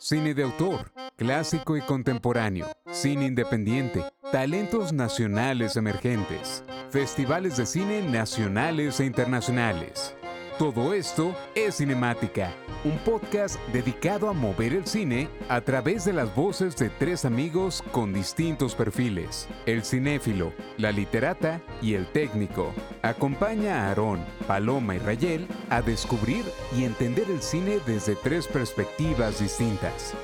Cine 0.00 0.34
de 0.34 0.42
autor, 0.42 0.92
clásico 1.16 1.76
y 1.76 1.80
contemporáneo, 1.82 2.66
cine 2.90 3.26
independiente, 3.26 4.04
talentos 4.30 4.92
nacionales 4.92 5.76
emergentes, 5.76 6.62
festivales 6.90 7.56
de 7.56 7.66
cine 7.66 8.02
nacionales 8.02 9.00
e 9.00 9.06
internacionales. 9.06 10.14
Todo 10.58 10.94
esto 10.94 11.34
es 11.54 11.76
Cinemática, 11.76 12.50
un 12.82 12.96
podcast 13.00 13.60
dedicado 13.74 14.30
a 14.30 14.32
mover 14.32 14.72
el 14.72 14.86
cine 14.86 15.28
a 15.50 15.60
través 15.60 16.06
de 16.06 16.14
las 16.14 16.34
voces 16.34 16.74
de 16.78 16.88
tres 16.88 17.26
amigos 17.26 17.84
con 17.92 18.14
distintos 18.14 18.74
perfiles, 18.74 19.48
el 19.66 19.84
cinéfilo, 19.84 20.54
la 20.78 20.92
literata 20.92 21.60
y 21.82 21.92
el 21.92 22.06
técnico. 22.06 22.72
Acompaña 23.02 23.82
a 23.82 23.88
Aarón, 23.88 24.24
Paloma 24.46 24.94
y 24.94 24.98
Rayel 24.98 25.46
a 25.68 25.82
descubrir 25.82 26.46
y 26.74 26.84
entender 26.84 27.30
el 27.30 27.42
cine 27.42 27.78
desde 27.86 28.16
tres 28.16 28.46
perspectivas 28.46 29.40
distintas. 29.40 30.14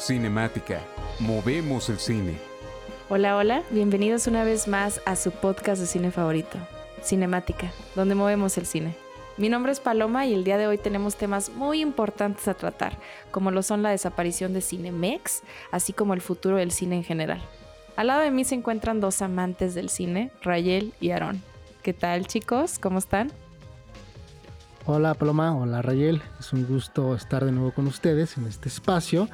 Cinemática, 0.00 0.80
movemos 1.20 1.88
el 1.90 2.00
cine. 2.00 2.38
Hola, 3.08 3.36
hola, 3.36 3.62
bienvenidos 3.70 4.26
una 4.26 4.42
vez 4.42 4.66
más 4.66 5.00
a 5.04 5.14
su 5.14 5.30
podcast 5.30 5.80
de 5.80 5.86
cine 5.86 6.10
favorito, 6.10 6.58
Cinemática, 7.04 7.72
donde 7.94 8.16
movemos 8.16 8.58
el 8.58 8.66
cine. 8.66 8.96
Mi 9.42 9.48
nombre 9.48 9.72
es 9.72 9.80
Paloma 9.80 10.24
y 10.24 10.34
el 10.34 10.44
día 10.44 10.56
de 10.56 10.68
hoy 10.68 10.78
tenemos 10.78 11.16
temas 11.16 11.50
muy 11.50 11.80
importantes 11.80 12.46
a 12.46 12.54
tratar, 12.54 12.96
como 13.32 13.50
lo 13.50 13.64
son 13.64 13.82
la 13.82 13.90
desaparición 13.90 14.52
de 14.52 14.60
Cinemex, 14.60 15.42
así 15.72 15.92
como 15.92 16.14
el 16.14 16.20
futuro 16.20 16.58
del 16.58 16.70
cine 16.70 16.94
en 16.94 17.02
general. 17.02 17.42
Al 17.96 18.06
lado 18.06 18.20
de 18.20 18.30
mí 18.30 18.44
se 18.44 18.54
encuentran 18.54 19.00
dos 19.00 19.20
amantes 19.20 19.74
del 19.74 19.88
cine, 19.88 20.30
Rayel 20.42 20.94
y 21.00 21.10
Aarón. 21.10 21.42
¿Qué 21.82 21.92
tal 21.92 22.28
chicos? 22.28 22.78
¿Cómo 22.78 23.00
están? 23.00 23.32
Hola 24.86 25.12
Paloma, 25.14 25.56
hola 25.56 25.82
Rayel, 25.82 26.22
es 26.38 26.52
un 26.52 26.64
gusto 26.64 27.16
estar 27.16 27.44
de 27.44 27.50
nuevo 27.50 27.72
con 27.72 27.88
ustedes 27.88 28.36
en 28.38 28.46
este 28.46 28.68
espacio 28.68 29.28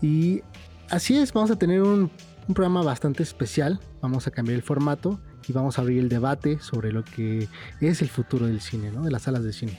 y 0.00 0.42
así 0.90 1.18
es, 1.18 1.32
vamos 1.32 1.50
a 1.50 1.56
tener 1.56 1.82
un, 1.82 2.08
un 2.46 2.54
programa 2.54 2.84
bastante 2.84 3.24
especial, 3.24 3.80
vamos 4.00 4.28
a 4.28 4.30
cambiar 4.30 4.54
el 4.54 4.62
formato 4.62 5.18
y 5.48 5.52
vamos 5.52 5.78
a 5.78 5.82
abrir 5.82 5.98
el 5.98 6.08
debate 6.08 6.58
sobre 6.60 6.92
lo 6.92 7.04
que 7.04 7.48
es 7.80 8.02
el 8.02 8.08
futuro 8.08 8.46
del 8.46 8.60
cine, 8.60 8.90
¿no? 8.90 9.02
de 9.02 9.10
las 9.10 9.22
salas 9.22 9.44
de 9.44 9.52
cine. 9.52 9.78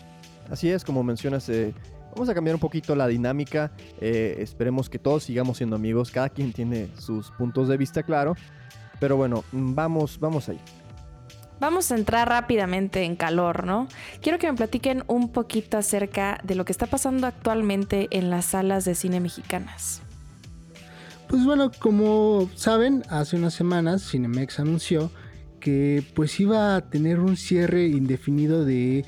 Así 0.50 0.70
es, 0.70 0.84
como 0.84 1.04
mencionas, 1.04 1.48
eh, 1.50 1.74
vamos 2.14 2.30
a 2.30 2.34
cambiar 2.34 2.56
un 2.56 2.62
poquito 2.62 2.96
la 2.96 3.08
dinámica. 3.08 3.72
Eh, 4.00 4.36
esperemos 4.40 4.90
que 4.90 5.00
todos 5.00 5.24
sigamos 5.24 5.58
siendo 5.58 5.76
amigos, 5.76 6.12
cada 6.12 6.30
quien 6.30 6.52
tiene 6.52 6.90
sus 6.98 7.32
puntos 7.32 7.68
de 7.68 7.78
vista 7.78 8.04
claro. 8.04 8.36
Pero 9.00 9.18
bueno, 9.18 9.44
vamos, 9.52 10.20
vamos 10.20 10.50
ahí. 10.50 10.60
Vamos 11.60 11.92
a 11.92 11.96
entrar 11.96 12.28
rápidamente 12.28 13.04
en 13.04 13.16
calor, 13.16 13.66
¿no? 13.66 13.88
Quiero 14.22 14.40
que 14.40 14.48
me 14.52 14.58
platiquen 14.58 15.04
un 15.06 15.30
poquito 15.30 15.78
acerca 15.78 16.40
de 16.44 16.56
lo 16.56 16.66
que 16.66 16.72
está 16.72 16.88
pasando 16.88 17.28
actualmente 17.28 18.08
en 18.10 18.32
las 18.32 18.46
salas 18.46 18.84
de 18.84 18.96
cine 18.96 19.20
mexicanas. 19.20 20.02
Pues 21.28 21.46
bueno, 21.46 21.72
como 21.80 22.50
saben, 22.56 23.04
hace 23.10 23.38
unas 23.38 23.54
semanas 23.54 24.10
Cinemex 24.10 24.60
anunció 24.60 25.12
que 25.62 26.04
pues 26.14 26.38
iba 26.42 26.76
a 26.76 26.90
tener 26.90 27.22
un 27.22 27.38
cierre 27.38 27.88
indefinido 27.88 28.66
de 28.66 29.06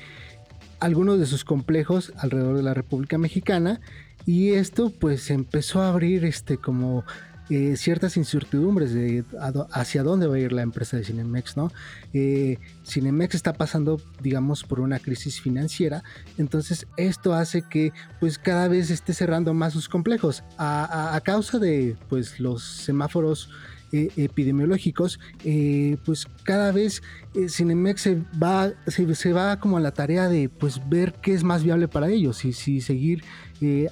algunos 0.80 1.18
de 1.18 1.26
sus 1.26 1.44
complejos 1.44 2.14
alrededor 2.16 2.56
de 2.56 2.62
la 2.62 2.72
República 2.72 3.18
Mexicana 3.18 3.80
y 4.24 4.52
esto 4.52 4.90
pues 4.90 5.30
empezó 5.30 5.82
a 5.82 5.88
abrir 5.88 6.24
este 6.24 6.56
como 6.56 7.04
eh, 7.50 7.76
ciertas 7.76 8.16
incertidumbres 8.16 8.94
de 8.94 9.22
hacia 9.70 10.02
dónde 10.02 10.26
va 10.26 10.36
a 10.36 10.38
ir 10.38 10.52
la 10.52 10.62
empresa 10.62 10.96
de 10.96 11.04
Cinemex, 11.04 11.58
¿no? 11.58 11.70
Eh, 12.14 12.58
Cinemex 12.86 13.34
está 13.34 13.52
pasando, 13.52 14.00
digamos, 14.22 14.64
por 14.64 14.80
una 14.80 14.98
crisis 14.98 15.42
financiera, 15.42 16.02
entonces 16.38 16.86
esto 16.96 17.34
hace 17.34 17.60
que, 17.60 17.92
pues, 18.18 18.38
cada 18.38 18.66
vez 18.68 18.90
esté 18.90 19.12
cerrando 19.12 19.52
más 19.52 19.74
sus 19.74 19.90
complejos 19.90 20.42
a, 20.56 21.14
a 21.14 21.20
causa 21.20 21.58
de, 21.58 21.98
pues, 22.08 22.40
los 22.40 22.62
semáforos 22.62 23.50
eh, 23.92 24.10
epidemiológicos, 24.16 25.20
eh, 25.44 25.96
pues 26.04 26.26
cada 26.42 26.72
vez 26.72 27.02
eh, 27.34 27.48
Cinemex 27.48 28.00
se 28.00 28.22
va, 28.42 28.72
se, 28.86 29.32
va 29.32 29.60
como 29.60 29.76
a 29.76 29.80
la 29.80 29.92
tarea 29.92 30.28
de 30.28 30.48
pues 30.48 30.88
ver 30.88 31.14
qué 31.22 31.32
es 31.32 31.44
más 31.44 31.62
viable 31.62 31.86
para 31.88 32.08
ellos, 32.08 32.44
y 32.44 32.52
si 32.52 32.80
seguir 32.80 33.24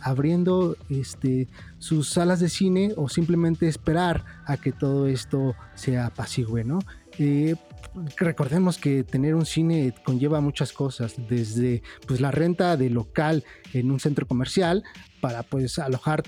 abriendo 0.02 0.76
este, 0.90 1.48
sus 1.78 2.10
salas 2.10 2.40
de 2.40 2.50
cine 2.50 2.92
o 2.96 3.08
simplemente 3.08 3.68
esperar 3.68 4.22
a 4.44 4.58
que 4.58 4.70
todo 4.70 5.06
esto 5.06 5.54
sea 5.74 6.06
apacigüe, 6.06 6.62
¿no? 6.62 6.80
recordemos 8.16 8.78
que 8.78 9.04
tener 9.04 9.34
un 9.34 9.46
cine 9.46 9.94
conlleva 10.04 10.40
muchas 10.40 10.72
cosas, 10.72 11.14
desde 11.28 11.82
pues 12.06 12.20
la 12.20 12.30
renta 12.30 12.76
de 12.76 12.90
local 12.90 13.44
en 13.72 13.90
un 13.90 14.00
centro 14.00 14.26
comercial 14.26 14.82
para 15.20 15.42
pues 15.42 15.78
alojar 15.78 16.22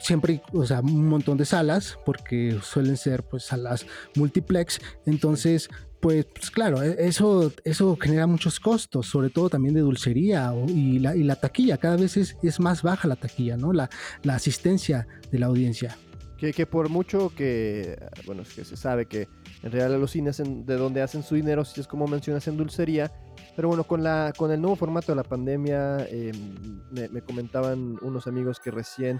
siempre, 0.00 0.42
o 0.52 0.64
sea, 0.64 0.80
un 0.80 1.08
montón 1.08 1.36
de 1.36 1.44
salas, 1.44 1.98
porque 2.04 2.58
suelen 2.62 2.96
ser 2.96 3.22
pues 3.24 3.44
salas 3.44 3.86
multiplex, 4.14 4.80
entonces 5.06 5.68
pues, 6.00 6.26
pues, 6.26 6.50
claro, 6.50 6.82
e, 6.82 7.06
eso, 7.06 7.52
eso 7.64 7.96
genera 8.00 8.26
muchos 8.26 8.60
costos, 8.60 9.06
sobre 9.06 9.30
todo 9.30 9.50
también 9.50 9.74
de 9.74 9.80
dulcería 9.80 10.52
y, 10.68 10.98
la, 10.98 11.16
y 11.16 11.22
la 11.22 11.36
taquilla, 11.36 11.78
cada 11.78 11.96
vez 11.96 12.16
es, 12.16 12.36
es, 12.42 12.60
más 12.60 12.82
baja 12.82 13.08
la 13.08 13.16
taquilla, 13.16 13.56
¿no? 13.56 13.72
La, 13.72 13.90
la 14.22 14.34
asistencia 14.34 15.06
de 15.30 15.38
la 15.38 15.46
audiencia. 15.46 15.96
Que, 16.38 16.52
que, 16.52 16.66
por 16.66 16.90
mucho 16.90 17.32
que, 17.34 17.98
bueno, 18.26 18.42
es 18.42 18.52
que 18.52 18.64
se 18.64 18.76
sabe 18.76 19.06
que 19.06 19.26
en 19.62 19.72
realidad 19.72 19.98
los 19.98 20.10
cines 20.10 20.36
de 20.36 20.76
donde 20.76 21.00
hacen 21.00 21.22
su 21.22 21.34
dinero, 21.34 21.64
si 21.64 21.80
es 21.80 21.86
como 21.86 22.06
mencionas, 22.06 22.46
en 22.46 22.58
dulcería, 22.58 23.10
pero 23.56 23.68
bueno, 23.68 23.84
con, 23.84 24.02
la, 24.02 24.34
con 24.36 24.52
el 24.52 24.60
nuevo 24.60 24.76
formato 24.76 25.12
de 25.12 25.16
la 25.16 25.24
pandemia, 25.24 26.06
em, 26.10 26.82
me, 26.90 27.22
comentaban 27.22 27.98
unos 28.02 28.26
amigos 28.26 28.60
que 28.60 28.70
recién 28.70 29.18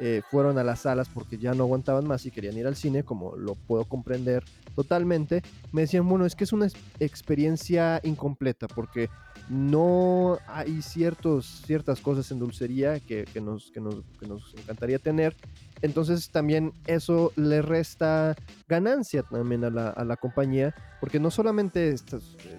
eh, 0.00 0.22
fueron 0.30 0.58
a 0.58 0.64
las 0.64 0.80
salas 0.80 1.08
porque 1.08 1.38
ya 1.38 1.54
no 1.54 1.64
aguantaban 1.64 2.06
más 2.06 2.24
y 2.26 2.30
querían 2.30 2.56
ir 2.56 2.66
al 2.66 2.76
cine, 2.76 3.02
como 3.02 3.36
lo 3.36 3.54
puedo 3.54 3.84
comprender 3.84 4.44
totalmente. 4.76 5.42
Me 5.72 5.82
decían, 5.82 6.08
bueno, 6.08 6.24
es 6.24 6.36
que 6.36 6.44
es 6.44 6.52
una 6.52 6.68
experiencia 7.00 8.00
incompleta 8.04 8.68
porque 8.68 9.10
no 9.48 10.38
hay 10.46 10.82
ciertos, 10.82 11.62
ciertas 11.66 12.00
cosas 12.00 12.30
en 12.30 12.38
dulcería 12.38 13.00
que, 13.00 13.24
que, 13.24 13.40
nos, 13.40 13.70
que, 13.70 13.80
nos, 13.80 13.96
que 14.20 14.26
nos 14.26 14.54
encantaría 14.54 14.98
tener 14.98 15.34
entonces 15.82 16.30
también 16.30 16.72
eso 16.86 17.32
le 17.36 17.62
resta 17.62 18.36
ganancia 18.68 19.22
también 19.22 19.64
a 19.64 19.70
la, 19.70 19.90
a 19.90 20.04
la 20.04 20.16
compañía, 20.16 20.74
porque 21.00 21.20
no 21.20 21.30
solamente 21.30 21.90
eh, 21.90 21.96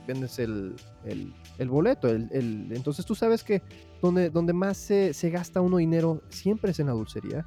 vendes 0.07 0.39
el, 0.39 0.75
el, 1.05 1.69
boleto, 1.69 2.07
el, 2.07 2.29
entonces 2.71 3.05
tú 3.05 3.15
sabes 3.15 3.43
que 3.43 3.61
donde, 4.01 4.29
donde 4.29 4.53
más 4.53 4.77
se, 4.77 5.29
gasta 5.29 5.61
uno 5.61 5.77
dinero 5.77 6.21
siempre 6.29 6.71
es 6.71 6.79
en 6.79 6.87
la 6.87 6.93
dulcería. 6.93 7.45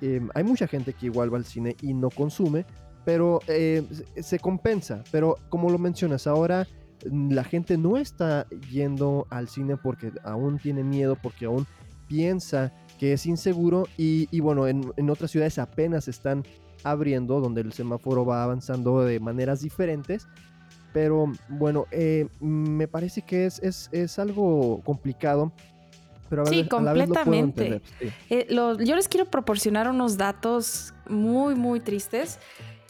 Eh, 0.00 0.20
hay 0.34 0.44
mucha 0.44 0.66
gente 0.66 0.92
que 0.92 1.06
igual 1.06 1.32
va 1.32 1.38
al 1.38 1.44
cine 1.44 1.76
y 1.80 1.94
no 1.94 2.10
consume, 2.10 2.66
pero 3.04 3.40
eh, 3.46 3.84
se 4.20 4.38
compensa. 4.40 5.04
Pero 5.12 5.36
como 5.48 5.70
lo 5.70 5.78
mencionas, 5.78 6.26
ahora 6.26 6.66
la 7.04 7.44
gente 7.44 7.76
no 7.76 7.96
está 7.96 8.46
yendo 8.70 9.26
al 9.30 9.48
cine 9.48 9.76
porque 9.76 10.12
aún 10.24 10.58
tiene 10.58 10.82
miedo, 10.82 11.16
porque 11.20 11.46
aún 11.46 11.66
piensa 12.08 12.72
que 12.98 13.12
es 13.12 13.26
inseguro 13.26 13.86
y, 13.96 14.40
bueno, 14.40 14.66
en, 14.66 15.10
otras 15.10 15.30
ciudades 15.30 15.58
apenas 15.58 16.08
están 16.08 16.44
abriendo, 16.84 17.40
donde 17.40 17.60
el 17.60 17.72
semáforo 17.72 18.24
va 18.24 18.42
avanzando 18.42 19.02
de 19.02 19.20
maneras 19.20 19.60
diferentes. 19.60 20.26
Pero 20.92 21.30
bueno, 21.48 21.86
eh, 21.90 22.26
me 22.40 22.88
parece 22.88 23.20
que 23.20 23.44
es, 23.46 23.90
es, 23.92 24.18
algo 24.18 24.80
complicado. 24.82 25.52
Pero 26.30 26.46
sí, 26.46 26.66
completamente. 26.66 27.82
Eh, 28.30 28.46
yo 28.50 28.96
les 28.96 29.06
quiero 29.06 29.26
proporcionar 29.26 29.90
unos 29.90 30.16
datos 30.16 30.94
muy, 31.08 31.54
muy 31.54 31.80
tristes. 31.80 32.38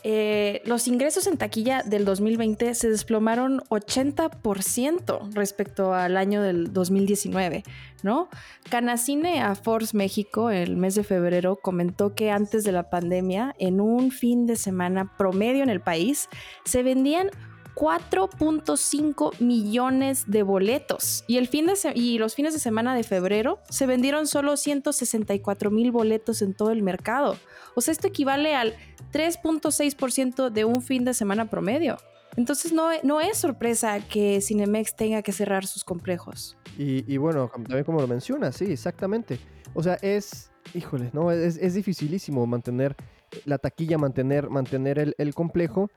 Eh, 0.09 0.63
los 0.65 0.87
ingresos 0.87 1.27
en 1.27 1.37
taquilla 1.37 1.83
del 1.83 2.05
2020 2.05 2.77
se 2.77 2.89
desplomaron 2.89 3.59
80% 3.71 5.35
respecto 5.35 5.95
al 5.95 6.17
año 6.17 6.43
del 6.43 6.73
2019, 6.73 7.65
¿no? 8.05 8.29
Canacine 8.71 9.41
a 9.41 9.57
Force 9.57 9.97
México 9.97 10.51
el 10.51 10.77
mes 10.77 10.95
de 10.95 11.03
febrero 11.03 11.57
comentó 11.57 12.15
que 12.15 12.31
antes 12.31 12.63
de 12.63 12.71
la 12.71 12.89
pandemia, 12.89 13.57
en 13.59 13.81
un 13.81 14.13
fin 14.13 14.47
de 14.47 14.55
semana 14.55 15.13
promedio 15.19 15.65
en 15.65 15.71
el 15.71 15.81
país, 15.81 16.29
se 16.65 16.85
vendían 16.85 17.31
4.5 17.77 19.39
millones 19.39 20.25
de 20.27 20.43
boletos. 20.43 21.25
Y, 21.27 21.37
el 21.37 21.47
fin 21.47 21.67
de 21.67 21.75
y 21.95 22.19
los 22.19 22.35
fines 22.35 22.55
de 22.55 22.59
semana 22.59 22.95
de 22.95 23.05
febrero 23.05 23.61
se 23.69 23.87
vendieron 23.87 24.27
solo 24.27 24.57
164 24.57 25.71
mil 25.71 25.93
boletos 25.93 26.41
en 26.41 26.55
todo 26.55 26.71
el 26.71 26.83
mercado. 26.83 27.37
O 27.75 27.83
sea, 27.83 27.93
esto 27.93 28.09
equivale 28.09 28.55
al 28.55 28.75
3.6% 29.13 30.49
de 30.51 30.65
un 30.65 30.81
fin 30.81 31.05
de 31.05 31.13
semana 31.13 31.51
promedio. 31.51 31.99
Entonces 32.37 32.73
no, 32.73 32.89
no 33.03 33.21
es 33.21 33.37
sorpresa 33.37 34.01
que 34.01 34.41
Cinemex 34.41 34.97
tenga 34.97 35.21
que 35.23 35.33
cerrar 35.33 35.67
sus 35.67 35.85
complejos. 35.85 36.57
Y, 36.79 37.17
bueno, 37.19 37.51
también 37.53 37.85
como 37.85 38.01
lo 38.01 38.09
mencionas, 38.09 38.57
sí, 38.57 38.65
exactamente. 38.73 39.39
O 39.75 39.83
sea, 39.83 39.95
es, 40.03 40.51
híjole, 40.75 41.11
¿no? 41.13 41.31
Es, 41.31 41.57
es 41.57 41.75
dificilísimo 41.75 42.47
mantener 42.47 42.97
la 43.45 43.59
taquilla, 43.59 43.99
mantener, 43.99 44.49
mantener 44.49 45.15
el 45.17 45.35
complejo 45.35 45.91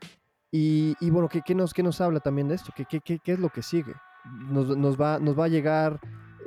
y, 0.51 1.09
bueno, 1.09 1.29
¿qué, 1.29 1.55
nos, 1.55 1.73
¿qué 1.73 1.83
nos 1.83 2.01
habla 2.01 2.19
también 2.19 2.47
de 2.47 2.55
esto? 2.55 2.71
¿Qué, 2.75 2.85
qué, 2.85 2.99
qué, 3.01 3.31
es 3.31 3.39
lo 3.39 3.49
que 3.49 3.61
sigue? 3.61 3.93
Nos, 4.49 4.99
va, 4.99 5.19
nos 5.19 5.37
va 5.37 5.45
a 5.45 5.47
llegar, 5.47 5.99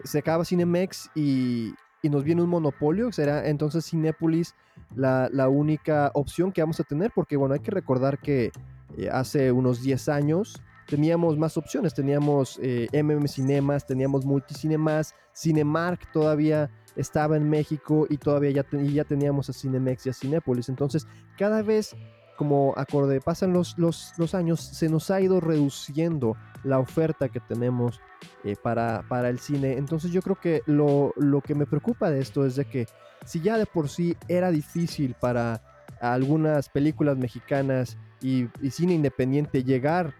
se 0.04 0.18
acaba 0.18 0.44
Cinemex 0.44 1.10
y, 1.14 1.72
y 2.02 2.10
nos 2.10 2.24
viene 2.24 2.42
un 2.42 2.48
monopolio, 2.48 3.12
será 3.12 3.48
entonces 3.48 3.88
Cinépolis 3.88 4.54
la, 4.94 5.28
la, 5.32 5.48
única 5.48 6.10
opción 6.14 6.52
que 6.52 6.60
vamos 6.60 6.80
a 6.80 6.84
tener, 6.84 7.12
porque 7.14 7.36
bueno, 7.36 7.54
hay 7.54 7.60
que 7.60 7.70
recordar 7.70 8.18
que 8.18 8.50
eh, 8.98 9.08
hace 9.10 9.52
unos 9.52 9.82
10 9.82 10.08
años 10.08 10.60
teníamos 10.86 11.38
más 11.38 11.56
opciones, 11.56 11.94
teníamos 11.94 12.58
eh, 12.62 12.88
MM 12.92 13.26
Cinemas, 13.28 13.86
teníamos 13.86 14.26
Multicinemas, 14.26 15.14
Cinemark 15.34 16.10
todavía 16.12 16.70
estaba 16.96 17.36
en 17.36 17.48
México 17.48 18.06
y 18.10 18.18
todavía 18.18 18.50
ya, 18.50 18.66
ya 18.82 19.04
teníamos 19.04 19.48
a 19.48 19.52
Cinemex 19.52 20.06
y 20.06 20.10
a 20.10 20.12
Cinépolis, 20.12 20.68
entonces 20.68 21.06
cada 21.38 21.62
vez 21.62 21.96
como 22.42 22.74
acorde 22.76 23.20
pasan 23.20 23.52
los, 23.52 23.78
los, 23.78 24.34
años, 24.34 24.58
se 24.58 24.88
nos 24.88 25.12
ha 25.12 25.20
ido 25.20 25.38
reduciendo 25.38 26.36
la 26.64 26.80
oferta 26.80 27.28
que 27.28 27.38
tenemos 27.38 28.00
eh, 28.42 28.56
para, 28.60 29.04
para, 29.08 29.28
el 29.28 29.38
cine. 29.38 29.74
Entonces 29.74 30.10
yo 30.10 30.22
creo 30.22 30.34
que 30.34 30.62
lo, 30.66 31.14
lo, 31.16 31.40
que 31.40 31.54
me 31.54 31.66
preocupa 31.66 32.10
de 32.10 32.18
esto 32.18 32.44
es 32.44 32.56
de 32.56 32.64
que 32.64 32.88
si 33.24 33.40
ya 33.40 33.58
de 33.58 33.64
por 33.64 33.88
sí 33.88 34.16
era 34.26 34.50
difícil 34.50 35.14
para 35.14 35.62
algunas 36.00 36.68
películas 36.68 37.16
mexicanas 37.16 37.96
y, 38.20 38.48
cine 38.72 38.94
independiente 38.94 39.62
llegar 39.62 40.12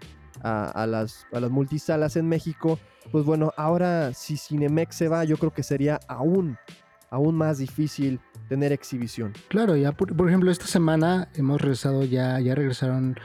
a, 0.45 0.87
las, 0.87 1.27
a 1.33 1.41
las 1.41 1.51
multisalas 1.51 2.15
en 2.15 2.29
México, 2.29 2.79
pues 3.11 3.25
bueno, 3.25 3.53
ahora 3.57 4.15
si 4.15 4.37
Cinemex 4.37 4.95
se 4.95 5.09
va, 5.09 5.25
yo 5.25 5.39
creo 5.39 5.53
que 5.53 5.65
sería 5.65 5.99
aún, 6.07 6.57
aún 7.13 7.37
más 7.37 7.59
difícil 7.59 8.21
tener 8.49 8.73
exhibición. 8.73 9.35
Claro, 9.49 9.77
ya 9.77 9.93
por, 9.93 10.29
ejemplo 10.29 10.51
esta 10.51 10.67
semana 10.67 11.29
hemos 11.35 11.61
regresado 11.61 12.05
ya, 12.05 12.41
ya 12.41 12.55
regresaron 12.55 13.17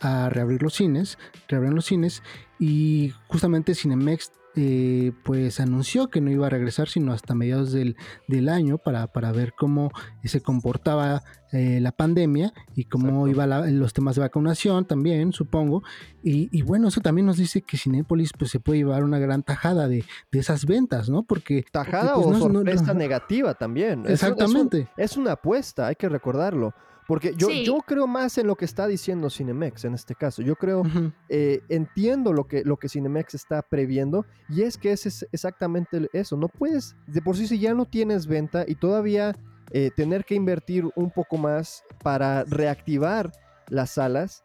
a 0.00 0.30
reabrir 0.30 0.62
los 0.62 0.74
cines, 0.74 1.18
reabren 1.48 1.74
los 1.74 1.84
cines 1.84 2.22
y 2.58 3.12
justamente 3.26 3.74
Cinemex 3.74 4.32
eh, 4.54 5.12
pues 5.24 5.60
anunció 5.60 6.08
que 6.08 6.20
no 6.20 6.30
iba 6.30 6.46
a 6.46 6.50
regresar 6.50 6.88
sino 6.88 7.12
hasta 7.12 7.34
mediados 7.34 7.72
del, 7.72 7.96
del 8.28 8.48
año 8.48 8.78
para, 8.78 9.06
para, 9.06 9.32
ver 9.32 9.54
cómo 9.56 9.90
se 10.24 10.42
comportaba 10.42 11.22
eh, 11.52 11.80
la 11.80 11.92
pandemia 11.92 12.52
y 12.74 12.84
cómo 12.84 13.28
iban 13.28 13.78
los 13.78 13.92
temas 13.92 14.16
de 14.16 14.22
vacunación 14.22 14.86
también, 14.86 15.32
supongo. 15.32 15.82
Y, 16.22 16.62
bueno, 16.62 16.88
eso 16.88 17.00
también 17.00 17.26
nos 17.26 17.36
dice 17.36 17.62
que 17.62 17.76
Cinépolis 17.76 18.32
pues 18.38 18.50
se 18.50 18.60
puede 18.60 18.78
llevar 18.78 19.04
una 19.04 19.18
gran 19.18 19.42
tajada 19.42 19.88
de, 19.88 20.04
de 20.30 20.38
esas 20.38 20.64
ventas, 20.64 21.10
¿no? 21.10 21.24
Porque... 21.24 21.64
Tajada 21.70 22.14
pues, 22.14 22.26
o 22.26 22.38
sorpresa 22.38 22.94
negativa 22.94 23.54
también. 23.54 24.04
Exactamente. 24.06 24.88
es 24.96 25.16
una 25.16 25.32
apuesta, 25.32 25.88
hay 25.88 25.96
que 25.96 26.08
recordarlo. 26.08 26.74
Porque 27.06 27.34
yo, 27.36 27.50
yo 27.50 27.78
creo 27.78 28.06
más 28.06 28.38
en 28.38 28.46
lo 28.46 28.56
que 28.56 28.64
está 28.64 28.86
diciendo 28.86 29.28
Cinemex 29.28 29.84
en 29.84 29.94
este 29.94 30.14
caso. 30.14 30.42
Yo 30.42 30.56
creo, 30.56 30.82
eh, 31.28 31.60
entiendo 31.68 32.32
lo 32.32 32.46
que, 32.46 32.62
lo 32.64 32.76
que 32.76 32.88
Cinemex 32.88 33.34
está 33.34 33.62
previendo 33.62 34.24
y 34.48 34.62
es 34.62 34.78
que 34.78 34.92
es 34.92 35.26
exactamente 35.32 36.08
eso. 36.12 36.36
No 36.36 36.48
puedes, 36.48 36.96
de 37.06 37.20
por 37.20 37.36
sí 37.36 37.46
si 37.46 37.58
ya 37.58 37.74
no 37.74 37.86
tienes 37.86 38.26
venta 38.26 38.64
y 38.66 38.76
todavía 38.76 39.34
eh, 39.72 39.90
tener 39.96 40.24
que 40.24 40.34
invertir 40.34 40.88
un 40.94 41.10
poco 41.10 41.36
más 41.36 41.82
para 42.02 42.44
reactivar 42.44 43.32
las 43.68 43.90
salas, 43.90 44.44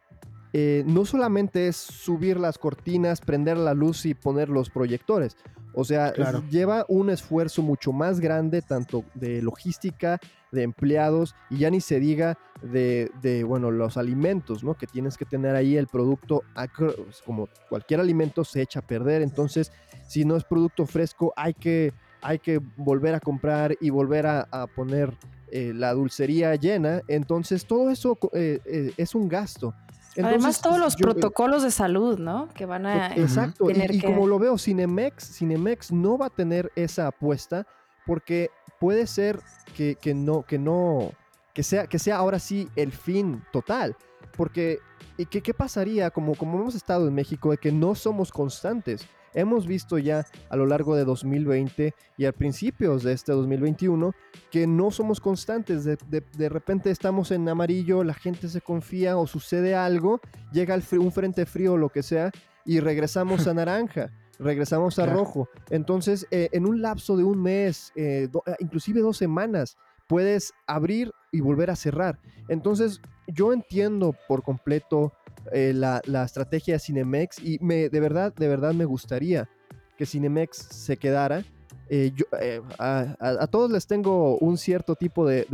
eh, 0.54 0.83
no 0.88 1.06
solamente 1.06 1.68
es 1.68 1.75
subir 1.75 2.39
las 2.39 2.57
cortinas, 2.57 3.21
prender 3.21 3.57
la 3.57 3.74
luz 3.74 4.06
y 4.06 4.13
poner 4.13 4.50
los 4.50 4.69
proyectores. 4.69 5.36
O 5.80 5.84
sea, 5.84 6.12
lleva 6.50 6.88
un 6.88 7.12
esfuerzo 7.12 7.62
mucho 7.62 7.92
más 7.92 8.20
grande, 8.20 8.64
tanto 8.64 9.04
de 9.14 9.44
logística, 9.44 10.20
de 10.52 10.64
empleados, 10.64 11.36
y 11.52 11.60
ya 11.60 11.70
ni 11.70 11.82
se 11.82 12.00
diga 12.00 12.36
de, 12.64 13.44
bueno, 13.48 13.70
los 13.70 13.96
alimentos, 13.96 14.64
¿no? 14.64 14.74
Que 14.74 14.88
tienes 14.88 15.20
que 15.20 15.26
tener 15.26 15.56
ahí 15.56 15.78
el 15.78 15.86
producto, 15.86 16.42
pues, 16.76 17.22
como 17.24 17.48
cualquier 17.70 18.00
alimento 18.00 18.44
se 18.44 18.64
echa 18.64 18.80
a 18.80 18.88
perder, 18.88 19.22
entonces, 19.22 19.72
si 20.08 20.26
no 20.26 20.36
es 20.36 20.44
producto 20.46 20.88
fresco, 20.88 21.32
hay 21.36 21.54
que, 21.54 21.94
hay 22.24 22.40
que 22.40 22.60
volver 22.76 23.14
a 23.14 23.20
comprar 23.20 23.78
y 23.80 23.92
volver 23.92 24.26
a, 24.26 24.66
poner 24.76 25.14
eh, 25.52 25.74
la 25.76 25.94
dulcería 25.94 26.56
llena, 26.56 27.04
entonces 27.08 27.68
todo 27.68 27.92
eso 27.92 28.18
eh, 28.34 28.62
eh, 28.66 28.94
es 28.98 29.14
un 29.14 29.30
gasto. 29.30 29.76
Además, 30.24 30.62
todos 30.62 30.80
los 30.80 30.96
protocolos 30.96 31.64
de 31.64 31.72
salud, 31.72 32.19
¿no? 32.19 32.50
Que 32.54 32.66
van 32.66 32.86
a. 32.86 33.16
Exacto. 33.16 33.69
y, 33.69 34.02
como 34.02 34.28
lo 34.28 34.40
veo, 34.40 34.58
Cinemex, 34.58 35.38
Cinemex 35.38 35.92
no 35.92 36.18
va 36.18 36.28
a 36.28 36.30
tener 36.30 36.72
esa 36.75 37.08
apuesta 37.08 37.68
porque 38.06 38.50
puede 38.80 39.08
ser 39.08 39.40
que, 39.75 39.96
que 39.96 40.14
no, 40.14 40.44
que 40.44 40.58
no, 40.58 41.12
que 41.54 41.64
sea, 41.64 41.88
que 41.88 42.00
sea 42.00 42.18
ahora 42.18 42.40
sí 42.40 42.69
el 42.75 42.92
fin 42.92 43.44
total. 43.52 43.96
Porque, 44.36 44.80
¿y 45.18 45.25
qué, 45.25 45.42
qué 45.42 45.54
pasaría 45.54 46.10
como, 46.12 46.36
como 46.36 46.60
hemos 46.60 46.75
estado 46.75 47.08
en 47.08 47.14
México 47.14 47.52
de 47.52 47.58
que 47.58 47.72
no 47.72 47.96
somos 47.96 48.31
constantes? 48.31 49.08
Hemos 49.38 49.68
visto 49.68 50.00
ya 50.00 50.25
a 50.50 50.56
lo 50.56 50.66
largo 50.66 50.95
de 50.95 51.06
2020 51.06 51.94
y 52.18 52.25
a 52.25 52.31
principios 52.31 53.04
de 53.04 53.13
este 53.13 53.31
2021 53.31 54.13
que 54.51 54.66
no 54.66 54.89
somos 54.89 55.22
constantes. 55.22 55.86
De, 55.86 56.50
repente 56.50 56.89
estamos 56.89 57.31
en 57.31 57.48
amarillo, 57.48 58.04
la 58.04 58.16
gente 58.16 58.50
se 58.50 58.62
confía 58.62 59.16
o 59.18 59.28
sucede 59.28 59.75
algo, 59.75 60.19
llega 60.51 60.78
un 60.94 61.12
frente 61.12 61.45
frío 61.45 61.74
o 61.74 61.78
lo 61.78 61.89
que 61.89 62.01
sea 62.01 62.31
y 62.66 62.80
regresamos 62.80 63.48
a 63.48 63.54
naranja. 63.54 64.12
Regresamos 64.39 65.00
a 65.00 65.07
rojo. 65.07 65.50
Entonces, 65.72 66.28
eh, 66.30 66.50
en 66.51 66.68
un 66.68 66.80
lapso 66.80 67.18
de 67.18 67.24
un 67.24 67.42
mes, 67.42 67.92
eh, 67.95 68.30
eh, 68.45 68.56
inclusive 68.60 69.01
dos 69.01 69.18
semanas, 69.18 69.78
puedes 70.07 70.54
abrir 70.68 71.12
y 71.31 71.42
volver 71.42 71.72
a 71.72 71.75
cerrar. 71.75 72.19
Entonces, 72.48 73.01
yo 73.28 73.51
entiendo 73.51 74.16
por 74.28 74.44
completo 74.44 75.12
eh, 75.51 75.74
la, 75.74 76.01
estrategia 76.24 76.75
de 76.75 76.80
Cinemex 76.80 77.39
y 77.39 77.60
me, 77.60 77.89
de 77.89 78.00
verdad, 78.00 78.34
de 78.34 78.48
verdad 78.48 78.74
me 78.74 78.86
gustaría 78.86 79.50
que 79.98 80.06
Cinemex 80.06 80.57
se 80.57 80.98
quedara. 80.98 81.44
Eh, 81.89 82.12
yo, 82.16 82.25
eh, 82.39 82.62
a, 82.80 83.48
todos 83.50 83.72
les 83.72 83.88
tengo 83.88 84.38
un 84.39 84.57
cierto 84.57 84.95
tipo 84.95 85.25
de, 85.25 85.45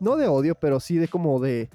no 0.00 0.16
de 0.16 0.28
odio, 0.28 0.54
pero 0.54 0.80
sí 0.80 0.96
de 0.96 1.08
como 1.08 1.40
de... 1.40 1.68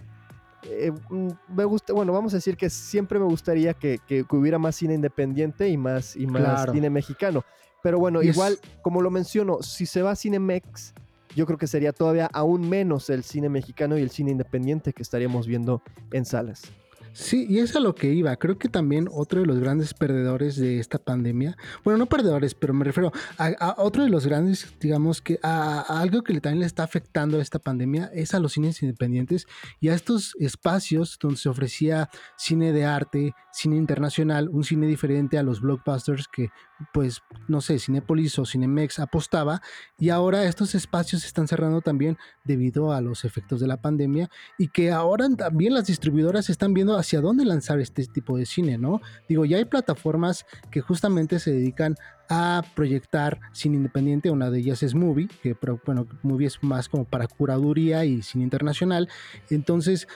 Mm, 1.09 1.29
me 1.49 1.65
gusta, 1.65 1.91
bueno, 1.93 2.13
vamos 2.13 2.33
a 2.33 2.37
decir 2.37 2.55
que 2.55 2.69
siempre 2.69 3.19
me 3.19 3.25
gustaría 3.25 3.73
que, 3.73 3.99
hubiera 4.31 4.57
más 4.57 4.75
cine 4.75 4.93
independiente 4.93 5.67
y 5.69 5.77
más, 5.77 6.15
y 6.15 6.25
más 6.25 6.71
cine 6.71 6.89
mexicano. 6.89 7.43
Pero 7.83 7.99
bueno, 7.99 8.23
igual, 8.23 8.57
como 8.81 9.01
lo 9.01 9.11
menciono, 9.11 9.61
si 9.61 9.85
se 9.85 10.01
va 10.01 10.11
a 10.11 10.15
Cinemex, 10.15 10.93
yo 11.35 11.45
creo 11.45 11.57
que 11.57 11.67
sería 11.67 11.93
todavía 11.93 12.29
aún 12.33 12.69
menos 12.69 13.09
el 13.09 13.23
cine 13.23 13.49
mexicano 13.49 13.97
y 13.97 14.01
el 14.01 14.09
cine 14.09 14.31
independiente 14.31 14.93
que 14.93 15.01
estaríamos 15.01 15.47
viendo 15.47 15.81
en 16.11 16.25
salas. 16.25 16.71
Sí, 17.13 17.45
y 17.47 17.59
es 17.59 17.75
a 17.75 17.79
lo 17.79 17.93
que 17.93 18.11
iba. 18.11 18.35
Creo 18.37 18.57
que 18.57 18.69
también 18.69 19.07
otro 19.11 19.41
de 19.41 19.45
los 19.45 19.59
grandes 19.59 19.93
perdedores 19.93 20.55
de 20.55 20.79
esta 20.79 20.97
pandemia, 20.97 21.55
bueno, 21.83 21.99
no 21.99 22.07
perdedores, 22.07 22.55
pero 22.55 22.73
me 22.73 22.83
refiero 22.83 23.11
a, 23.37 23.75
otro 23.77 24.03
de 24.03 24.09
los 24.09 24.25
grandes, 24.25 24.73
digamos 24.79 25.21
que 25.21 25.39
a, 25.43 25.81
algo 26.01 26.23
que 26.23 26.41
también 26.41 26.61
le 26.61 26.65
está 26.65 26.83
afectando 26.83 27.37
a 27.37 27.41
esta 27.43 27.59
pandemia 27.59 28.09
es 28.15 28.33
a 28.33 28.39
los 28.39 28.53
cines 28.53 28.81
independientes 28.81 29.45
y 29.79 29.89
a 29.89 29.93
estos 29.93 30.35
espacios 30.39 31.19
donde 31.21 31.37
se 31.37 31.49
ofrecía 31.49 32.09
cine 32.35 32.73
de 32.73 32.85
arte, 32.85 33.35
cine 33.51 33.77
internacional, 33.77 34.49
un 34.49 34.63
cine 34.63 34.87
diferente 34.87 35.37
a 35.37 35.43
los 35.43 35.61
blockbusters 35.61 36.27
que 36.27 36.49
pues 36.93 37.21
no 37.47 37.61
sé, 37.61 37.79
Cinepolis 37.79 38.39
o 38.39 38.45
Cinemex 38.45 38.99
apostaba 38.99 39.61
y 39.97 40.09
ahora 40.09 40.43
estos 40.45 40.75
espacios 40.75 41.21
se 41.21 41.27
están 41.27 41.47
cerrando 41.47 41.81
también 41.81 42.17
debido 42.43 42.91
a 42.91 43.01
los 43.01 43.25
efectos 43.25 43.59
de 43.59 43.67
la 43.67 43.81
pandemia 43.81 44.29
y 44.57 44.69
que 44.69 44.91
ahora 44.91 45.27
también 45.35 45.73
las 45.73 45.87
distribuidoras 45.87 46.49
están 46.49 46.73
viendo 46.73 46.97
hacia 46.97 47.21
dónde 47.21 47.45
lanzar 47.45 47.79
este 47.79 48.05
tipo 48.05 48.37
de 48.37 48.45
cine, 48.45 48.77
¿no? 48.77 49.01
Digo, 49.27 49.45
ya 49.45 49.57
hay 49.57 49.65
plataformas 49.65 50.45
que 50.71 50.81
justamente 50.81 51.39
se 51.39 51.51
dedican 51.51 51.95
a 52.29 52.63
proyectar 52.75 53.39
cine 53.51 53.77
independiente, 53.77 54.31
una 54.31 54.49
de 54.49 54.59
ellas 54.59 54.81
es 54.81 54.95
Movie, 54.95 55.27
que 55.41 55.55
bueno, 55.85 56.07
Movie 56.23 56.47
es 56.47 56.63
más 56.63 56.89
como 56.89 57.05
para 57.05 57.27
curaduría 57.27 58.05
y 58.05 58.21
cine 58.21 58.45
internacional, 58.45 59.09
entonces 59.49 60.07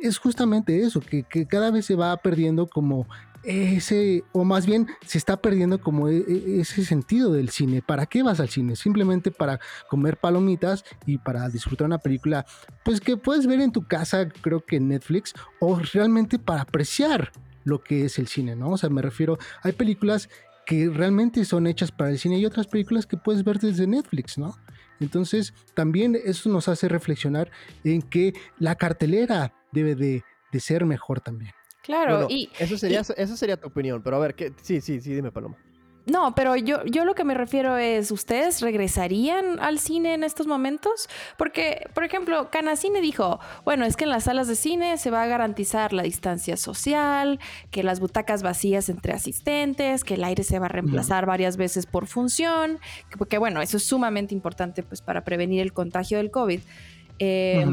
es, 0.00 0.18
justamente 0.18 0.82
eso, 0.82 1.00
que, 1.00 1.24
cada 1.46 1.70
vez 1.70 1.86
se 1.86 1.94
va 1.94 2.16
perdiendo 2.16 2.66
como 2.66 3.06
ese, 3.44 4.24
o 4.32 4.44
más 4.44 4.66
bien 4.66 4.88
se 5.06 5.18
está 5.18 5.36
perdiendo 5.40 5.80
como 5.80 6.08
e, 6.08 6.18
e, 6.18 6.60
ese 6.60 6.84
sentido 6.84 7.32
del 7.32 7.50
cine. 7.50 7.82
¿Para 7.82 8.06
qué 8.06 8.22
vas 8.22 8.40
al 8.40 8.48
cine? 8.48 8.76
Simplemente 8.76 9.30
para 9.30 9.60
comer 9.88 10.16
palomitas 10.16 10.84
y 11.06 11.18
para 11.18 11.48
disfrutar 11.48 11.86
una 11.86 11.98
película, 11.98 12.44
pues 12.84 13.00
que 13.00 13.16
puedes 13.16 13.46
ver 13.46 13.60
en 13.60 13.72
tu 13.72 13.86
casa, 13.86 14.28
creo 14.28 14.64
que 14.64 14.76
en 14.76 14.88
Netflix, 14.88 15.34
o 15.60 15.78
realmente 15.92 16.38
para 16.38 16.62
apreciar 16.62 17.32
lo 17.64 17.82
que 17.82 18.04
es 18.04 18.18
el 18.18 18.28
cine, 18.28 18.56
¿no? 18.56 18.70
O 18.70 18.78
sea, 18.78 18.90
me 18.90 19.02
refiero, 19.02 19.38
hay 19.62 19.72
películas 19.72 20.28
que 20.66 20.90
realmente 20.90 21.44
son 21.44 21.66
hechas 21.66 21.92
para 21.92 22.10
el 22.10 22.18
cine 22.18 22.38
y 22.38 22.46
otras 22.46 22.66
películas 22.66 23.06
que 23.06 23.16
puedes 23.16 23.44
ver 23.44 23.58
desde 23.58 23.86
Netflix, 23.86 24.36
¿no? 24.36 24.56
Entonces, 25.00 25.54
también 25.74 26.18
eso 26.22 26.50
nos 26.50 26.68
hace 26.68 26.88
reflexionar 26.88 27.50
en 27.84 28.02
que 28.02 28.34
la 28.58 28.74
cartelera 28.74 29.54
debe 29.72 29.94
de, 29.94 30.24
de 30.52 30.60
ser 30.60 30.84
mejor 30.84 31.20
también. 31.20 31.52
Claro, 31.88 32.26
y 32.28 32.50
eso 32.58 32.76
sería, 32.76 33.00
eso 33.00 33.36
sería 33.36 33.56
tu 33.56 33.68
opinión, 33.68 34.02
pero 34.02 34.16
a 34.16 34.18
ver, 34.18 34.34
¿qué? 34.34 34.52
sí, 34.60 34.82
sí, 34.82 35.00
sí, 35.00 35.14
dime, 35.14 35.32
Paloma. 35.32 35.56
No, 36.04 36.34
pero 36.34 36.54
yo, 36.54 36.84
yo 36.84 37.06
lo 37.06 37.14
que 37.14 37.24
me 37.24 37.32
refiero 37.32 37.78
es, 37.78 38.10
¿ustedes 38.10 38.60
regresarían 38.60 39.58
al 39.58 39.78
cine 39.78 40.12
en 40.12 40.22
estos 40.22 40.46
momentos? 40.46 41.08
Porque, 41.38 41.88
por 41.94 42.04
ejemplo, 42.04 42.50
Canacine 42.50 43.00
dijo, 43.00 43.40
bueno, 43.64 43.86
es 43.86 43.96
que 43.96 44.04
en 44.04 44.10
las 44.10 44.24
salas 44.24 44.48
de 44.48 44.56
cine 44.56 44.98
se 44.98 45.10
va 45.10 45.22
a 45.22 45.26
garantizar 45.26 45.94
la 45.94 46.02
distancia 46.02 46.58
social, 46.58 47.40
que 47.70 47.82
las 47.82 48.00
butacas 48.00 48.42
vacías 48.42 48.90
entre 48.90 49.14
asistentes, 49.14 50.04
que 50.04 50.14
el 50.14 50.24
aire 50.24 50.44
se 50.44 50.58
va 50.58 50.66
a 50.66 50.70
reemplazar 50.70 51.24
varias 51.24 51.56
veces 51.56 51.86
por 51.86 52.06
función, 52.06 52.78
porque 53.16 53.38
bueno, 53.38 53.62
eso 53.62 53.78
es 53.78 53.84
sumamente 53.84 54.34
importante 54.34 54.82
pues 54.82 55.00
para 55.00 55.24
prevenir 55.24 55.62
el 55.62 55.72
contagio 55.72 56.18
del 56.18 56.30
COVID. 56.30 56.60
Eh, 57.18 57.66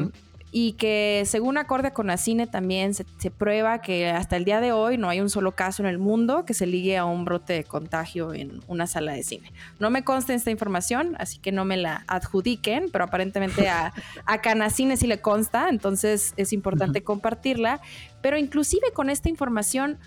y 0.57 0.71
que 0.71 1.23
según 1.25 1.57
acorde 1.57 1.91
con 1.91 2.07
la 2.07 2.15
cine 2.15 2.47
también 2.47 2.93
se, 2.93 3.03
prueba 3.29 3.81
que 3.81 4.09
hasta 4.09 4.37
el 4.37 4.45
día 4.45 4.61
de 4.61 4.71
hoy 4.71 4.97
no 4.97 5.09
hay 5.09 5.19
un 5.19 5.29
solo 5.29 5.51
caso 5.51 5.83
en 5.83 5.89
el 5.89 5.97
mundo 5.97 6.45
que 6.45 6.53
se 6.53 6.65
ligue 6.65 6.95
a 6.95 7.03
un 7.03 7.25
brote 7.25 7.51
de 7.51 7.65
contagio 7.65 8.33
en 8.33 8.61
una 8.69 8.87
sala 8.87 9.11
de 9.11 9.23
cine. 9.23 9.51
No 9.79 9.89
me 9.89 10.05
consta 10.05 10.33
esta 10.33 10.51
información, 10.51 11.17
así 11.19 11.39
que 11.39 11.51
no 11.51 11.65
me 11.65 11.75
la 11.75 12.05
adjudiquen, 12.07 12.85
pero 12.89 13.03
aparentemente 13.03 13.67
a, 13.67 13.91
a 14.25 14.41
Canacine 14.41 14.95
sí 14.95 15.07
le 15.07 15.19
consta, 15.19 15.67
entonces 15.67 16.33
es 16.37 16.53
importante 16.53 17.03
compartirla. 17.03 17.81
Pero 18.21 18.37
inclusive 18.37 18.93
con 18.93 19.09
esta 19.09 19.27
información 19.27 19.97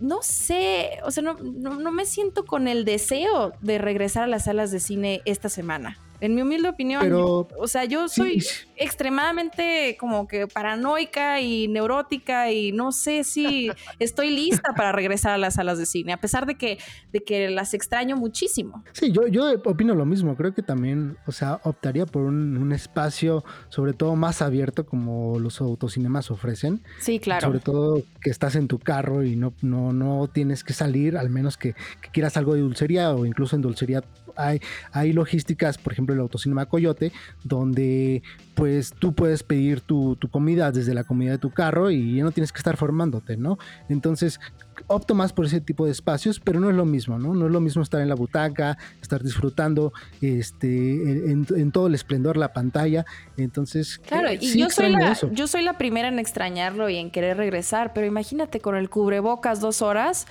no 0.00 0.22
sé, 0.22 0.98
o 1.04 1.12
sea, 1.12 1.22
no, 1.22 1.34
no, 1.34 1.92
me 1.92 2.04
siento 2.04 2.44
con 2.46 2.66
el 2.66 2.84
deseo 2.84 3.52
de 3.60 3.78
regresar 3.78 4.24
a 4.24 4.26
las 4.26 4.46
salas 4.46 4.72
de 4.72 4.80
cine 4.80 5.22
esta 5.24 5.48
semana. 5.48 5.98
En 6.24 6.34
mi 6.34 6.40
humilde 6.40 6.70
opinión, 6.70 7.02
o 7.12 7.68
sea, 7.68 7.84
yo 7.84 8.08
soy 8.08 8.42
extremadamente 8.76 9.94
como 10.00 10.26
que 10.26 10.46
paranoica 10.46 11.42
y 11.42 11.68
neurótica 11.68 12.50
y 12.50 12.72
no 12.72 12.92
sé 12.92 13.24
si 13.24 13.68
estoy 13.98 14.30
lista 14.30 14.72
para 14.74 14.90
regresar 14.90 15.34
a 15.34 15.38
las 15.38 15.54
salas 15.54 15.76
de 15.76 15.84
cine, 15.84 16.14
a 16.14 16.16
pesar 16.16 16.46
de 16.46 16.54
que, 16.54 16.78
de 17.12 17.20
que 17.20 17.50
las 17.50 17.74
extraño 17.74 18.16
muchísimo. 18.16 18.82
Sí, 18.92 19.12
yo, 19.12 19.26
yo 19.26 19.52
opino 19.66 19.94
lo 19.94 20.06
mismo, 20.06 20.34
creo 20.34 20.54
que 20.54 20.62
también, 20.62 21.18
o 21.26 21.32
sea, 21.32 21.60
optaría 21.62 22.06
por 22.06 22.22
un, 22.22 22.56
un 22.56 22.72
espacio 22.72 23.44
sobre 23.68 23.92
todo 23.92 24.16
más 24.16 24.40
abierto 24.40 24.86
como 24.86 25.38
los 25.38 25.60
autocinemas 25.60 26.30
ofrecen. 26.30 26.80
Sí, 27.00 27.18
claro. 27.18 27.48
Sobre 27.48 27.60
todo 27.60 28.02
que 28.22 28.30
estás 28.30 28.56
en 28.56 28.66
tu 28.66 28.78
carro 28.78 29.24
y 29.24 29.36
no, 29.36 29.52
no, 29.60 29.92
no 29.92 30.26
tienes 30.32 30.64
que 30.64 30.72
salir, 30.72 31.18
al 31.18 31.28
menos 31.28 31.58
que, 31.58 31.74
que 32.00 32.08
quieras 32.10 32.38
algo 32.38 32.54
de 32.54 32.62
dulcería 32.62 33.10
o 33.10 33.26
incluso 33.26 33.56
en 33.56 33.60
dulcería 33.60 34.02
hay, 34.36 34.60
hay 34.92 35.12
logísticas, 35.12 35.78
por 35.78 35.92
ejemplo, 35.92 36.14
el 36.14 36.20
Autocinema 36.20 36.66
Coyote, 36.66 37.12
donde 37.42 38.22
pues 38.54 38.92
tú 38.92 39.14
puedes 39.14 39.42
pedir 39.42 39.80
tu, 39.80 40.16
comida 40.30 40.70
desde 40.70 40.94
la 40.94 41.04
comida 41.04 41.32
de 41.32 41.38
tu 41.38 41.50
carro 41.50 41.90
y 41.90 42.16
ya 42.16 42.24
no 42.24 42.30
tienes 42.30 42.52
que 42.52 42.58
estar 42.58 42.76
formándote, 42.76 43.36
¿no? 43.36 43.58
Entonces, 43.88 44.40
opto 44.86 45.14
más 45.14 45.32
por 45.32 45.46
ese 45.46 45.60
tipo 45.60 45.86
de 45.86 45.92
espacios, 45.92 46.40
pero 46.40 46.60
no 46.60 46.70
es 46.70 46.76
lo 46.76 46.84
mismo, 46.84 47.18
¿no? 47.18 47.34
No 47.34 47.46
es 47.46 47.52
lo 47.52 47.60
mismo 47.60 47.82
estar 47.82 48.00
en 48.00 48.08
la 48.08 48.14
butaca, 48.14 48.78
estar 49.02 49.22
disfrutando 49.22 49.92
este, 50.20 51.30
en, 51.30 51.72
todo 51.72 51.88
el 51.88 51.94
esplendor 51.94 52.36
la 52.36 52.52
pantalla. 52.52 53.04
Entonces, 53.36 53.98
claro, 53.98 54.28
eh, 54.28 54.38
y 54.40 54.58
yo, 54.58 54.70
soy 54.70 54.90
la, 54.90 55.16
yo 55.32 55.46
soy 55.46 55.62
la 55.62 55.76
primera 55.76 56.08
en 56.08 56.18
extrañarlo 56.18 56.88
y 56.88 56.96
en 56.96 57.10
querer 57.10 57.36
regresar, 57.36 57.92
pero 57.92 58.06
imagínate 58.06 58.60
con 58.60 58.76
el 58.76 58.88
cubrebocas 58.88 59.60
dos 59.60 59.82
horas, 59.82 60.26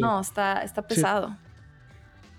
no, 0.00 0.20
está, 0.20 0.62
está 0.62 0.82
pesado. 0.82 1.36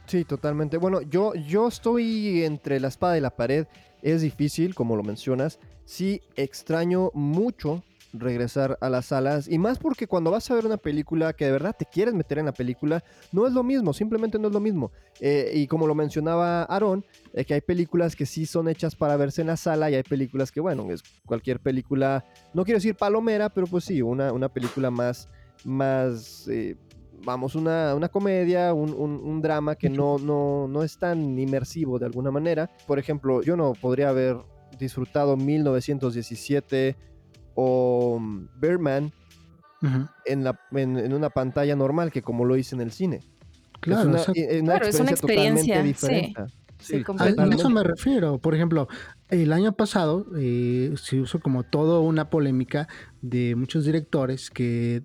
Sí, 0.06 0.26
totalmente. 0.26 0.78
Bueno, 0.78 1.02
yo, 1.02 1.34
yo 1.36 1.68
estoy 1.68 2.44
entre 2.44 2.80
la 2.80 2.90
espada 2.90 3.18
y 3.18 3.22
la 3.22 3.30
pared. 3.30 3.68
Es 4.02 4.22
difícil, 4.22 4.76
como 4.76 4.96
lo 4.96 5.04
mencionas. 5.04 5.60
Sí, 5.86 6.22
extraño 6.36 7.12
mucho 7.14 7.84
regresar 8.14 8.78
a 8.82 8.90
las 8.90 9.08
salas 9.08 9.48
y 9.48 9.58
más 9.58 9.80
porque 9.80 10.08
cuando 10.08 10.32
vas 10.32 10.50
a 10.52 10.56
ver 10.56 10.66
una 10.66 10.78
película 10.78 11.34
que 11.34 11.46
de 11.46 11.52
verdad 11.52 11.76
te 11.78 11.86
quieres 11.86 12.14
meter 12.14 12.40
en 12.40 12.46
la 12.46 12.52
película 12.52 13.04
no 13.32 13.48
es 13.48 13.54
lo 13.54 13.64
mismo, 13.64 13.94
simplemente 13.94 14.38
no 14.38 14.50
es 14.50 14.54
lo 14.54 14.60
mismo 14.60 14.92
eh, 15.20 15.52
y 15.56 15.68
como 15.68 15.88
lo 15.88 15.96
mencionaba 15.96 16.64
Aaron 16.64 17.06
eh, 17.34 17.46
que 17.46 17.54
hay 17.54 17.62
películas 17.62 18.16
que 18.16 18.26
sí 18.26 18.46
son 18.46 18.68
hechas 18.68 18.96
para 18.96 19.16
verse 19.16 19.42
en 19.42 19.48
la 19.48 19.58
sala 19.58 19.90
y 19.90 19.96
hay 19.96 20.04
películas 20.04 20.52
que 20.52 20.60
bueno 20.60 20.92
es 20.92 21.04
cualquier 21.26 21.60
película 21.60 22.26
no 22.54 22.66
quiero 22.66 22.78
decir 22.78 22.96
palomera 22.96 23.50
pero 23.50 23.68
pues 23.68 23.86
sí 23.86 24.02
una, 24.02 24.34
una 24.34 24.50
película 24.50 24.92
más 24.92 25.30
más 25.64 26.48
eh, 26.50 26.76
vamos, 27.24 27.56
una, 27.56 27.96
una 27.96 28.10
comedia, 28.10 28.74
un, 28.74 28.94
un, 28.94 29.42
drama 29.42 29.76
que 29.76 29.90
no, 29.90 30.18
no, 30.18 30.68
no 30.68 30.84
es 30.84 30.98
tan 30.98 31.38
inmersivo 31.38 32.00
de 32.00 32.06
alguna 32.06 32.32
manera. 32.32 32.70
Por 32.88 33.00
ejemplo, 33.00 33.42
yo 33.42 33.56
no 33.56 33.74
podría 33.74 34.10
haber 34.10 34.38
disfrutado 34.78 35.38
1917 35.38 36.96
o 37.56 38.18
mm, 38.20 38.48
Birdman 38.60 39.12
en, 40.26 40.44
la, 40.44 40.60
en, 40.74 41.14
una 41.14 41.30
pantalla 41.30 41.76
normal 41.76 42.12
que 42.12 42.22
como 42.22 42.46
lo 42.46 42.56
hice 42.56 42.76
en 42.76 42.82
el 42.82 42.92
cine. 42.92 43.20
Claro, 43.80 44.16
es 44.16 45.00
una, 45.00 45.10
experiencia, 45.10 45.82
diferente. 45.82 46.46
Sí, 46.46 46.54
a, 47.18 47.46
eso 47.48 47.70
me 47.70 47.84
refiero. 47.84 48.40
Por 48.40 48.56
ejemplo, 48.56 48.88
el 49.30 49.54
año 49.54 49.74
pasado 49.74 50.26
eh, 50.38 50.94
se 50.96 51.20
usó 51.20 51.40
como 51.40 51.64
toda 51.64 52.00
una 52.00 52.30
polémica 52.30 52.88
de 53.22 53.56
muchos 53.56 53.86
directores 53.86 54.50
que 54.50 55.04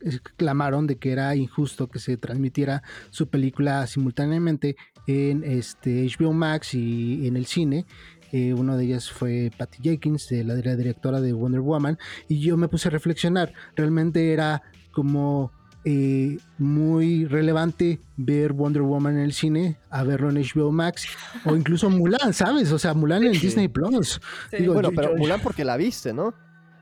exclamaron 0.00 0.86
de 0.86 0.96
que 0.96 1.12
era 1.12 1.34
injusto 1.36 1.88
que 1.88 1.98
se 1.98 2.16
transmitiera 2.16 2.82
su 3.10 3.28
película 3.28 3.86
simultáneamente 3.86 4.76
en 5.06 5.44
este 5.44 6.06
HBO 6.06 6.32
Max 6.32 6.74
y 6.74 7.26
en 7.26 7.36
el 7.36 7.46
cine. 7.46 7.86
Eh, 8.32 8.52
uno 8.52 8.76
de 8.76 8.84
ellas 8.84 9.10
fue 9.10 9.50
Patty 9.56 9.78
Jenkins, 9.82 10.28
de 10.28 10.44
la, 10.44 10.54
de 10.54 10.62
la 10.62 10.76
directora 10.76 11.20
de 11.20 11.32
Wonder 11.32 11.60
Woman, 11.60 11.98
y 12.28 12.40
yo 12.40 12.56
me 12.56 12.68
puse 12.68 12.88
a 12.88 12.90
reflexionar. 12.90 13.52
Realmente 13.74 14.32
era 14.32 14.62
como 14.92 15.52
eh, 15.84 16.38
muy 16.58 17.24
relevante 17.24 18.00
ver 18.16 18.52
Wonder 18.52 18.82
Woman 18.82 19.16
en 19.16 19.22
el 19.22 19.32
cine 19.32 19.78
a 19.90 20.02
verlo 20.02 20.28
en 20.28 20.36
HBO 20.36 20.72
Max 20.72 21.06
o 21.44 21.54
incluso 21.54 21.88
Mulan, 21.90 22.34
¿sabes? 22.34 22.72
O 22.72 22.78
sea, 22.78 22.94
Mulan 22.94 23.22
en 23.24 23.32
Disney 23.32 23.68
Plus. 23.68 24.20
bueno, 24.66 24.90
pero 24.94 25.16
Mulan 25.16 25.40
porque 25.40 25.64
la 25.64 25.76
viste, 25.76 26.12
¿no? 26.12 26.34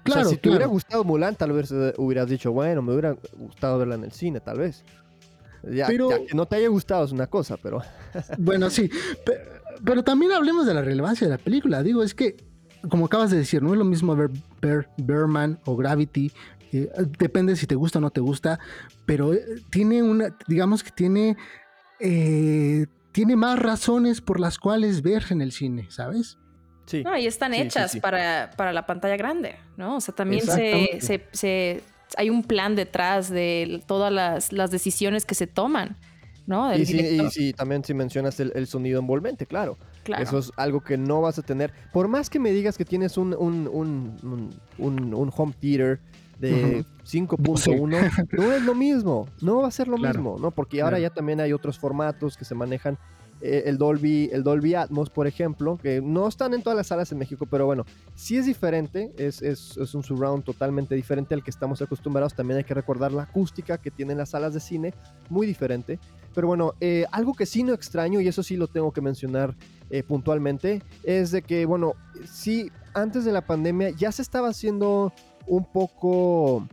Claro, 0.03 0.29
si 0.29 0.37
te 0.37 0.49
hubiera 0.49 0.67
gustado 0.67 1.05
Mulan, 1.05 1.35
tal 1.35 1.53
vez 1.53 1.71
eh, 1.73 1.93
hubieras 1.99 2.29
dicho, 2.29 2.53
bueno, 2.53 2.81
me 2.81 2.93
hubiera 2.93 3.17
gustado 3.37 3.79
verla 3.79 3.97
en 3.97 4.05
el 4.05 4.13
cine, 4.13 4.41
tal 4.41 4.59
vez. 4.59 4.85
Ya, 5.63 5.89
que 5.89 5.99
no 6.33 6.47
te 6.47 6.57
haya 6.57 6.69
gustado 6.69 7.05
es 7.05 7.13
una 7.13 7.27
cosa, 7.27 7.57
pero... 7.57 7.83
bueno, 8.39 8.71
sí. 8.71 8.89
Pero, 9.85 10.05
también 10.05 10.33
hablemos 10.33 10.67
de 10.67 10.75
la 10.75 10.83
relevancia 10.83 11.27
de 11.27 11.33
la 11.33 11.39
película. 11.39 11.83
Digo, 11.83 12.03
es 12.03 12.15
que, 12.15 12.37
como 12.89 13.07
acabas 13.07 13.31
de 13.31 13.39
decir, 13.39 13.63
no 13.63 13.73
es 13.73 13.79
lo 13.79 13.85
mismo 13.85 14.15
ver 14.15 14.31
Bear, 14.61 15.59
o 15.65 15.77
Gravity 15.77 16.33
eh, 16.79 16.91
depende 17.19 17.57
si 17.57 17.67
te 17.67 17.75
gusta 17.75 17.99
o 17.99 18.03
no 18.03 18.11
te 18.11 18.21
gusta, 18.21 18.59
pero 19.05 19.33
eh, 19.33 19.43
tiene 19.71 20.03
una, 20.03 20.37
digamos 20.47 20.83
que 20.83 20.91
tiene, 20.91 21.37
eh, 22.01 22.87
tiene 23.13 23.37
más 23.37 23.59
razones 23.59 24.21
por 24.21 24.41
las 24.41 24.59
cuales 24.59 25.03
verse 25.03 25.35
en 25.35 25.41
el 25.41 25.53
cine, 25.53 25.87
¿sabes? 25.91 26.39
Sí. 26.87 27.03
No, 27.03 27.17
y 27.17 27.27
están 27.27 27.53
hechas 27.53 27.97
Para, 27.97 28.53
para, 28.57 28.73
la 28.73 28.87
pantalla 28.87 29.17
grande, 29.17 29.57
¿no? 29.77 29.97
O 29.97 30.01
sea, 30.01 30.15
también 30.15 30.47
se, 30.47 31.01
se, 31.33 31.83
hay 32.17 32.31
un 32.31 32.45
plan 32.45 32.77
detrás 32.77 33.29
de 33.29 33.83
todas 33.87 34.13
las, 34.13 34.53
las 34.53 34.71
decisiones 34.71 35.25
que 35.25 35.35
se 35.35 35.47
toman. 35.47 35.97
¿no? 36.47 36.73
y, 36.75 36.87
sí, 36.87 37.53
también 37.53 37.85
si 37.85 37.93
mencionas 37.93 38.39
el, 38.39 38.67
sonido 38.67 39.01
envolvente, 39.01 39.47
claro. 39.47 39.77
claro. 40.05 40.23
Eso 40.23 40.39
es 40.39 40.53
algo 40.57 40.81
que 40.81 40.97
no 40.97 41.21
vas 41.21 41.39
a 41.39 41.43
tener. 41.43 41.73
Por 41.93 42.09
más 42.09 42.31
que 42.31 42.39
me 42.39 42.53
digas 42.53 42.79
que 42.79 42.85
tienes 42.85 43.19
un, 43.19 43.35
un, 43.35 43.67
un, 44.79 45.15
un 45.15 45.33
home 45.37 45.55
theater 45.61 45.99
de 46.39 46.85
5.1 47.05 48.29
no 48.39 48.53
es 48.53 48.63
lo 48.63 48.75
mismo, 48.75 49.29
no 49.41 49.63
va 49.63 49.69
a 49.69 49.71
ser 49.71 49.89
lo 49.89 49.99
mismo, 49.99 50.37
¿no? 50.41 50.51
Porque 50.51 50.83
ahora 50.83 50.99
ya 50.99 51.11
también 51.11 51.41
hay 51.41 51.53
otros 51.53 51.79
formatos 51.79 52.37
que 52.37 52.45
se 52.45 52.55
manejan. 52.55 52.99
Eh, 53.43 53.65
el 53.67 53.77
Dolby, 53.77 54.31
el 54.33 54.43
Dolby 54.43 54.75
Atmos, 54.75 55.11
por 55.11 55.27
ejemplo, 55.27 55.77
que 55.77 56.01
no 56.01 56.27
están 56.27 56.55
en 56.55 56.63
todas 56.63 56.75
las 56.75 56.87
salas 56.87 57.13
en 57.13 57.19
México, 57.19 57.45
pero 57.45 57.67
bueno, 57.67 57.85
sí 58.15 58.39
es 58.39 58.47
diferente, 58.47 59.13
es, 59.19 59.43
es, 59.43 59.77
es, 59.77 59.95
un 59.95 60.03
surround 60.03 60.43
totalmente 60.43 60.95
diferente 60.95 61.35
al 61.35 61.45
que 61.45 61.51
estamos 61.51 61.83
acostumbrados. 61.83 62.35
También 62.35 62.57
hay 62.57 62.65
que 62.65 62.73
recordar 62.73 63.13
la 63.13 63.25
acústica 63.25 63.77
que 63.77 63.91
tienen 63.91 64.17
las 64.17 64.31
salas 64.31 64.55
de 64.55 64.61
cine, 64.61 64.95
muy 65.29 65.47
diferente. 65.47 65.99
Pero 66.35 66.49
bueno, 66.49 66.73
eh, 66.81 67.05
algo 67.13 67.35
que 67.35 67.45
sí 67.45 67.63
no 67.63 67.75
extraño, 67.75 68.23
y 68.23 68.29
eso 68.29 68.43
sí 68.43 68.57
lo 68.57 68.69
tengo 68.69 68.91
que 68.93 69.03
mencionar 69.03 69.55
eh, 69.91 70.03
puntualmente, 70.03 70.83
es 71.03 71.31
de 71.31 71.43
que, 71.43 71.67
bueno, 71.67 71.95
sí, 72.25 72.71
antes 72.95 73.27
de 73.27 73.33
la 73.33 73.43
pandemia 73.43 73.91
ya 73.91 74.13
se 74.13 74.23
estaba 74.23 74.49
haciendo 74.49 75.13
un 75.47 75.65
poco 75.65 76.67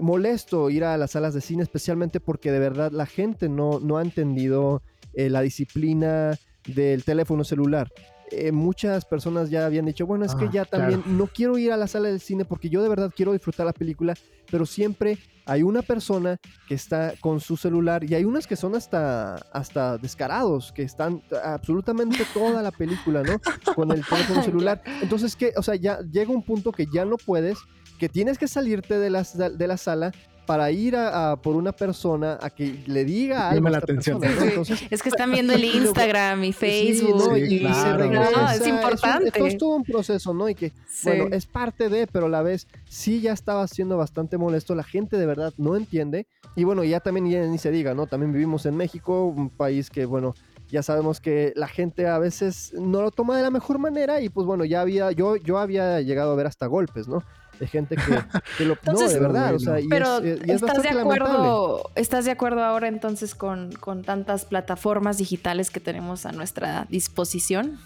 molesto 0.00 0.70
ir 0.70 0.84
a 0.84 0.96
las 0.96 1.12
salas 1.12 1.34
de 1.34 1.40
cine, 1.40 1.62
especialmente 1.62 2.20
porque 2.20 2.52
de 2.52 2.58
verdad 2.58 2.92
la 2.92 3.06
gente 3.06 3.48
no, 3.48 3.80
no 3.80 3.98
ha 3.98 4.02
entendido 4.02 4.82
eh, 5.14 5.30
la 5.30 5.40
disciplina 5.40 6.38
del 6.66 7.04
teléfono 7.04 7.44
celular. 7.44 7.90
Eh, 8.30 8.50
muchas 8.50 9.04
personas 9.04 9.50
ya 9.50 9.66
habían 9.66 9.86
dicho, 9.86 10.04
bueno, 10.06 10.24
es 10.24 10.34
que 10.34 10.46
ah, 10.46 10.50
ya 10.52 10.64
también 10.64 11.02
no 11.06 11.28
quiero 11.28 11.58
ir 11.58 11.70
a 11.72 11.76
la 11.76 11.86
sala 11.86 12.08
del 12.08 12.20
cine 12.20 12.44
porque 12.44 12.68
yo 12.68 12.82
de 12.82 12.88
verdad 12.88 13.12
quiero 13.14 13.32
disfrutar 13.32 13.66
la 13.66 13.72
película, 13.72 14.14
pero 14.50 14.66
siempre 14.66 15.18
hay 15.44 15.62
una 15.62 15.82
persona 15.82 16.38
que 16.66 16.74
está 16.74 17.14
con 17.20 17.38
su 17.38 17.56
celular 17.56 18.02
y 18.02 18.14
hay 18.14 18.24
unas 18.24 18.48
que 18.48 18.56
son 18.56 18.74
hasta, 18.74 19.36
hasta 19.52 19.96
descarados, 19.96 20.72
que 20.72 20.82
están 20.82 21.22
absolutamente 21.44 22.26
toda 22.34 22.62
la 22.62 22.72
película, 22.72 23.22
¿no? 23.22 23.40
Con 23.74 23.92
el 23.92 24.04
teléfono 24.04 24.42
celular. 24.42 24.82
Entonces, 25.02 25.36
que, 25.36 25.52
o 25.56 25.62
sea, 25.62 25.76
ya 25.76 26.00
llega 26.00 26.32
un 26.32 26.42
punto 26.42 26.72
que 26.72 26.86
ya 26.92 27.04
no 27.04 27.16
puedes 27.16 27.58
que 27.98 28.08
tienes 28.08 28.38
que 28.38 28.48
salirte 28.48 28.98
de 28.98 29.10
la, 29.10 29.22
de 29.22 29.66
la 29.66 29.76
sala 29.76 30.12
para 30.46 30.70
ir 30.70 30.96
a, 30.96 31.36
por 31.36 31.56
una 31.56 31.72
persona 31.72 32.38
a 32.40 32.50
que 32.50 32.82
le 32.86 33.04
diga 33.04 33.50
algo. 33.50 33.68
la 33.68 33.78
atención. 33.78 34.20
es 34.90 35.02
que 35.02 35.08
están 35.08 35.32
viendo 35.32 35.52
el 35.52 35.64
Instagram 35.76 36.44
y 36.44 36.52
Facebook. 36.52 37.36
y, 37.36 37.66
es 37.66 38.66
importante. 38.66 39.46
Es, 39.46 39.58
todo 39.58 39.76
un 39.76 39.84
proceso, 39.84 40.32
¿no? 40.32 40.48
Y 40.48 40.54
que, 40.54 40.72
bueno, 41.02 41.26
es 41.32 41.46
parte 41.46 41.88
de, 41.88 42.06
pero 42.06 42.26
a 42.26 42.28
la 42.28 42.42
vez 42.42 42.66
sí 42.88 43.20
ya 43.20 43.32
estaba 43.32 43.66
siendo 43.66 43.96
bastante 43.96 44.38
molesto. 44.38 44.74
La 44.74 44.84
gente 44.84 45.18
de 45.18 45.26
verdad 45.26 45.52
no 45.58 45.76
entiende. 45.76 46.26
Y 46.54 46.64
bueno, 46.64 46.84
ya 46.84 47.00
también 47.00 47.28
ya 47.28 47.46
ni 47.46 47.58
se 47.58 47.70
diga, 47.70 47.94
¿no? 47.94 48.06
También 48.06 48.32
vivimos 48.32 48.64
en 48.64 48.76
México, 48.76 49.26
un 49.26 49.50
país 49.50 49.90
que, 49.90 50.06
bueno, 50.06 50.34
ya 50.68 50.82
sabemos 50.82 51.20
que 51.20 51.52
la 51.56 51.68
gente 51.68 52.06
a 52.06 52.18
veces 52.18 52.72
no 52.74 53.02
lo 53.02 53.10
toma 53.10 53.36
de 53.36 53.42
la 53.42 53.50
mejor 53.50 53.78
manera 53.78 54.20
y 54.20 54.28
pues 54.28 54.46
bueno, 54.46 54.64
ya 54.64 54.80
había, 54.80 55.12
yo, 55.12 55.36
yo 55.36 55.58
había 55.58 56.00
llegado 56.00 56.32
a 56.32 56.34
ver 56.34 56.46
hasta 56.46 56.66
golpes, 56.66 57.06
¿no? 57.08 57.22
De 57.58 57.66
gente 57.66 57.96
que, 57.96 58.64
lo... 58.64 58.76
no, 58.92 59.08
de 59.08 59.18
verdad, 59.18 59.54
o 59.54 59.58
sea, 59.58 59.80
y 59.80 59.88
pero 59.88 60.18
¿estás 60.18 60.82
de 60.82 60.90
acuerdo, 60.90 61.90
¿estás 61.94 62.26
de 62.26 62.30
acuerdo 62.30 62.62
ahora 62.62 62.88
entonces 62.88 63.34
con, 63.34 63.72
con 63.72 64.02
tantas 64.02 64.44
plataformas 64.44 65.16
digitales 65.16 65.70
que 65.70 65.80
tenemos 65.80 66.26
a 66.26 66.32
nuestra 66.32 66.86
disposición? 66.90 67.78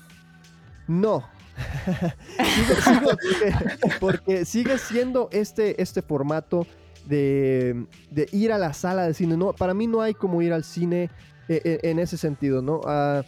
No, 0.88 1.24
porque, 4.00 4.44
sigue 4.44 4.78
siendo 4.78 5.28
este, 5.32 5.80
este 5.80 6.02
formato 6.02 6.66
de, 7.06 7.86
de, 8.10 8.28
ir 8.32 8.52
a 8.52 8.58
la 8.58 8.72
sala 8.72 9.06
de 9.06 9.14
cine. 9.14 9.36
No, 9.36 9.52
para 9.52 9.74
mí 9.74 9.86
no 9.86 10.02
hay 10.02 10.14
como 10.14 10.42
ir 10.42 10.52
al 10.52 10.64
cine 10.64 11.10
e, 11.48 11.80
e, 11.82 11.90
en 11.90 11.98
ese 11.98 12.16
sentido, 12.16 12.62
¿no? 12.62 12.80
Uh, 12.80 13.22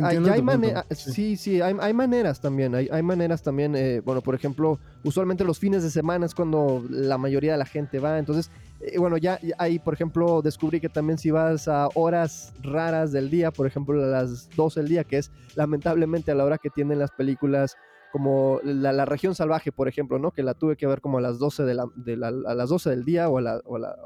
hay, 0.00 0.94
sí. 0.94 1.36
sí, 1.36 1.60
hay, 1.60 1.92
maneras 1.92 2.40
también, 2.40 2.74
hay, 2.74 3.02
maneras 3.02 3.42
también, 3.42 3.74
eh, 3.76 4.00
bueno, 4.00 4.20
por 4.20 4.34
ejemplo, 4.34 4.78
usualmente 5.04 5.44
los 5.44 5.58
fines 5.58 5.82
de 5.82 5.90
semana 5.90 6.26
es 6.26 6.34
cuando 6.34 6.84
la 6.88 7.18
mayoría 7.18 7.52
de 7.52 7.58
la 7.58 7.66
gente 7.66 7.98
va, 7.98 8.18
entonces, 8.18 8.50
eh, 8.80 8.98
bueno, 8.98 9.16
ya, 9.16 9.38
ahí, 9.58 9.78
por 9.78 9.94
ejemplo, 9.94 10.42
descubrí 10.42 10.80
que 10.80 10.88
también 10.88 11.18
si 11.18 11.30
vas 11.30 11.68
a 11.68 11.88
horas 11.94 12.52
raras 12.62 13.12
del 13.12 13.30
día, 13.30 13.50
por 13.50 13.66
ejemplo, 13.66 14.02
a 14.02 14.06
las 14.06 14.48
12 14.56 14.80
del 14.80 14.88
día, 14.88 15.04
que 15.04 15.18
es 15.18 15.30
lamentablemente 15.54 16.30
a 16.30 16.34
la 16.34 16.44
hora 16.44 16.58
que 16.58 16.70
tienen 16.70 16.98
las 16.98 17.10
películas 17.10 17.76
como 18.12 18.60
la, 18.62 19.06
región 19.06 19.34
salvaje, 19.34 19.72
por 19.72 19.88
ejemplo, 19.88 20.18
¿no? 20.18 20.32
Que 20.32 20.42
la 20.42 20.52
tuve 20.52 20.76
que 20.76 20.86
ver 20.86 21.00
como 21.00 21.16
a 21.16 21.22
las 21.22 21.38
12, 21.38 21.64
de 21.64 21.74
la, 21.74 22.28
a 22.28 22.54
las 22.54 22.68
12 22.68 22.90
del 22.90 23.04
día 23.06 23.30
o, 23.30 23.38
a, 23.38 23.60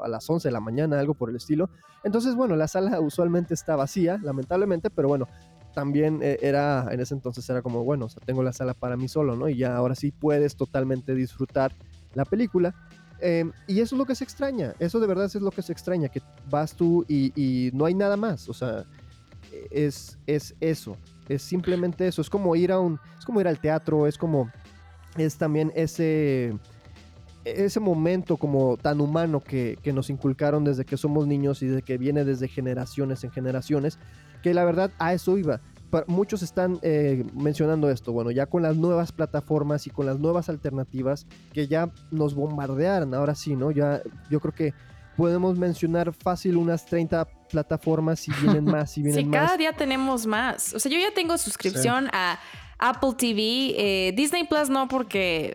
a, 0.04 0.08
las 0.08 0.30
11 0.30 0.46
de 0.46 0.52
la 0.52 0.60
mañana, 0.60 1.00
algo 1.00 1.14
por 1.14 1.28
el 1.28 1.36
estilo. 1.36 1.70
Entonces, 2.04 2.36
bueno, 2.36 2.54
la 2.54 2.68
sala 2.68 3.00
usualmente 3.00 3.52
está 3.52 3.74
vacía, 3.74 4.20
lamentablemente, 4.22 4.90
pero 4.90 5.08
bueno, 5.08 5.26
también 5.76 6.20
eh, 6.22 6.38
era, 6.40 6.88
en 6.90 7.00
ese 7.00 7.12
entonces 7.12 7.48
era 7.50 7.60
como, 7.60 7.84
bueno, 7.84 8.08
tengo 8.24 8.42
la 8.42 8.54
sala 8.54 8.72
para 8.72 8.96
mí 8.96 9.08
solo, 9.08 9.36
¿no? 9.36 9.46
Y 9.48 9.58
ya 9.58 9.76
ahora 9.76 9.94
sí 9.94 10.10
puedes 10.10 10.56
totalmente 10.56 11.14
disfrutar 11.14 11.70
la 12.14 12.24
película. 12.24 12.74
Em, 13.20 13.52
y 13.66 13.80
eso 13.80 13.94
es 13.94 13.98
lo 13.98 14.06
que 14.06 14.14
se 14.14 14.24
extraña, 14.24 14.74
eso 14.78 15.00
de 15.00 15.06
verdad 15.06 15.26
es 15.26 15.34
lo 15.34 15.50
que 15.50 15.60
se 15.60 15.72
extraña, 15.72 16.08
que 16.08 16.22
vas 16.50 16.74
tú 16.74 17.04
y, 17.08 17.70
no 17.74 17.84
hay 17.84 17.94
nada 17.94 18.16
más, 18.16 18.48
o 18.48 18.54
sea, 18.54 18.86
es, 19.70 20.18
es 20.26 20.54
eso. 20.60 20.96
Es 21.28 21.42
simplemente 21.42 22.06
eso. 22.06 22.22
Es 22.22 22.30
como 22.30 22.54
ir 22.56 22.72
a 22.72 22.78
un. 22.78 22.98
Es 23.18 23.24
como 23.24 23.40
ir 23.40 23.48
al 23.48 23.58
teatro. 23.58 24.06
Es 24.06 24.16
como. 24.18 24.50
Es 25.16 25.36
también 25.36 25.72
ese. 25.74 26.56
Ese 27.44 27.78
momento 27.78 28.36
como 28.36 28.76
tan 28.76 29.00
humano 29.00 29.40
que, 29.40 29.78
nos 29.94 30.10
inculcaron 30.10 30.64
desde 30.64 30.84
que 30.84 30.96
somos 30.96 31.28
niños 31.28 31.62
y 31.62 31.66
desde 31.66 31.82
que 31.82 31.96
viene 31.96 32.24
desde 32.24 32.48
generaciones 32.48 33.22
en 33.22 33.30
generaciones, 33.30 34.00
que 34.42 34.54
la 34.54 34.64
verdad 34.64 34.90
a 34.98 35.12
eso 35.12 35.38
iba. 35.38 35.60
Muchos 36.08 36.42
están 36.42 36.78
eh, 36.82 37.24
mencionando 37.32 37.88
esto, 37.88 38.12
bueno, 38.12 38.30
ya 38.30 38.44
con 38.44 38.62
las 38.62 38.76
nuevas 38.76 39.12
plataformas 39.12 39.86
y 39.86 39.90
con 39.90 40.04
las 40.04 40.18
nuevas 40.18 40.50
alternativas 40.50 41.26
que 41.54 41.68
ya 41.68 41.90
nos 42.10 42.34
bombardearon, 42.34 43.14
ahora 43.14 43.34
sí, 43.34 43.56
¿no? 43.56 43.70
Ya 43.70 44.02
yo 44.28 44.40
creo 44.40 44.52
que 44.52 44.74
podemos 45.16 45.56
mencionar 45.56 46.12
fácil 46.12 46.56
unas 46.58 46.84
30 46.84 47.24
plataformas 47.48 48.28
y 48.28 48.32
vienen 48.42 48.64
más 48.66 48.98
y 48.98 49.02
vienen 49.02 49.30
más. 49.30 49.40
Sí, 49.40 49.46
cada 49.46 49.56
día 49.56 49.72
tenemos 49.72 50.26
más. 50.26 50.74
O 50.74 50.80
sea, 50.80 50.92
yo 50.92 50.98
ya 50.98 51.14
tengo 51.14 51.38
suscripción 51.38 52.08
a 52.12 52.38
Apple 52.78 53.14
TV, 53.16 53.74
eh, 53.76 54.12
Disney 54.14 54.44
Plus 54.44 54.68
no 54.68 54.88
porque 54.88 55.54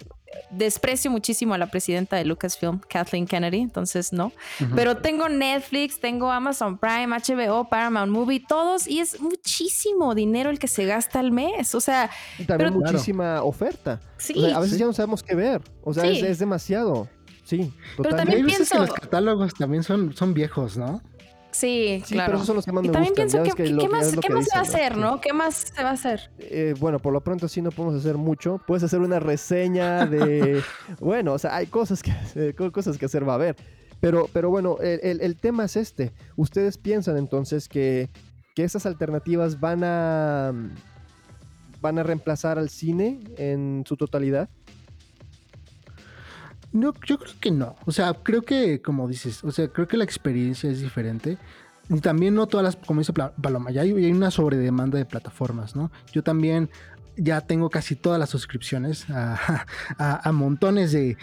desprecio 0.51 1.09
muchísimo 1.09 1.53
a 1.53 1.57
la 1.57 1.67
presidenta 1.67 2.15
de 2.15 2.25
Lucasfilm, 2.25 2.79
Kathleen 2.87 3.25
Kennedy, 3.25 3.59
entonces 3.59 4.13
no. 4.13 4.31
Pero 4.75 4.97
tengo 4.97 5.29
Netflix, 5.29 5.99
tengo 5.99 6.31
Amazon 6.31 6.77
Prime, 6.77 7.07
HBO, 7.07 7.69
Paramount 7.69 8.11
Movie, 8.11 8.43
todos, 8.47 8.87
y 8.87 8.99
es 8.99 9.19
muchísimo 9.19 10.13
dinero 10.15 10.49
el 10.49 10.59
que 10.59 10.67
se 10.67 10.85
gasta 10.85 11.19
al 11.19 11.31
mes. 11.31 11.73
O 11.75 11.81
sea, 11.81 12.09
y 12.37 12.45
también 12.45 12.73
muchísima 12.73 13.43
oferta. 13.43 13.99
Sí. 14.17 14.51
a 14.51 14.59
veces 14.59 14.77
ya 14.77 14.85
no 14.85 14.93
sabemos 14.93 15.23
qué 15.23 15.35
ver. 15.35 15.61
O 15.83 15.93
sea, 15.93 16.05
es, 16.05 16.39
demasiado. 16.39 17.07
Sí, 17.43 17.73
Pero 17.97 18.15
también 18.15 18.45
pienso... 18.45 18.75
que 18.75 18.79
los 18.79 18.93
catálogos 18.93 19.53
también 19.55 19.83
son, 19.83 20.13
son 20.13 20.33
viejos, 20.33 20.77
¿no? 20.77 21.01
Sí, 21.51 22.01
claro. 22.07 22.27
Pero 22.27 22.37
esos 22.37 22.47
son 22.47 22.55
los 22.55 22.65
que 22.65 22.71
más 22.71 22.83
y 22.83 22.87
me 22.87 22.93
también 22.93 23.13
pienso 23.13 23.43
que, 23.43 23.51
¿qué, 23.51 23.89
más, 23.89 24.15
¿qué 24.15 24.29
más 24.29 24.45
se 24.45 24.55
va 24.55 24.59
a 24.59 24.63
hacer, 24.63 24.97
no? 24.97 25.19
¿Qué 25.19 25.33
más 25.33 25.55
se 25.75 25.83
va 25.83 25.89
a 25.89 25.93
hacer? 25.93 26.31
Eh, 26.39 26.73
bueno, 26.79 26.99
por 26.99 27.11
lo 27.11 27.21
pronto 27.21 27.47
sí 27.47 27.61
no 27.61 27.71
podemos 27.71 27.99
hacer 27.99 28.17
mucho. 28.17 28.61
Puedes 28.65 28.83
hacer 28.83 28.99
una 28.99 29.19
reseña 29.19 30.05
de... 30.05 30.61
bueno, 30.99 31.33
o 31.33 31.39
sea, 31.39 31.55
hay 31.55 31.67
cosas 31.67 32.01
que, 32.01 32.53
cosas 32.71 32.97
que 32.97 33.05
hacer, 33.05 33.27
va 33.27 33.33
a 33.33 33.35
haber. 33.35 33.55
Pero, 33.99 34.29
pero 34.33 34.49
bueno, 34.49 34.77
el, 34.79 35.21
el, 35.21 35.35
tema 35.35 35.65
es 35.65 35.75
este. 35.75 36.11
¿Ustedes 36.35 36.77
piensan 36.77 37.17
entonces 37.17 37.67
que, 37.67 38.09
que 38.55 38.63
esas 38.63 38.85
alternativas 38.85 39.59
van 39.59 39.83
a, 39.83 40.53
van 41.81 41.99
a 41.99 42.03
reemplazar 42.03 42.57
al 42.57 42.69
cine 42.69 43.19
en 43.37 43.83
su 43.85 43.97
totalidad? 43.97 44.49
No, 46.71 46.93
yo 47.05 47.17
creo 47.19 47.33
que 47.39 47.51
no. 47.51 47.75
O 47.85 47.91
sea, 47.91 48.13
creo 48.13 48.43
que, 48.43 48.81
como 48.81 49.07
dices, 49.07 49.43
o 49.43 49.51
sea, 49.51 49.67
creo 49.67 49.87
que 49.87 49.97
la 49.97 50.03
experiencia 50.03 50.69
es 50.69 50.81
diferente. 50.81 51.37
Y 51.89 51.99
también 51.99 52.35
no 52.35 52.47
todas 52.47 52.63
las, 52.63 52.75
como 52.77 53.01
dice 53.01 53.11
Paloma, 53.11 53.71
ya 53.71 53.81
hay, 53.81 53.91
hay 53.91 54.11
una 54.11 54.31
sobredemanda 54.31 54.97
de 54.97 55.05
plataformas, 55.05 55.75
¿no? 55.75 55.91
Yo 56.13 56.23
también 56.23 56.69
ya 57.17 57.41
tengo 57.41 57.69
casi 57.69 57.95
todas 57.95 58.19
las 58.19 58.29
suscripciones 58.29 59.05
a, 59.09 60.31
montones 60.33 60.91
de, 60.91 61.17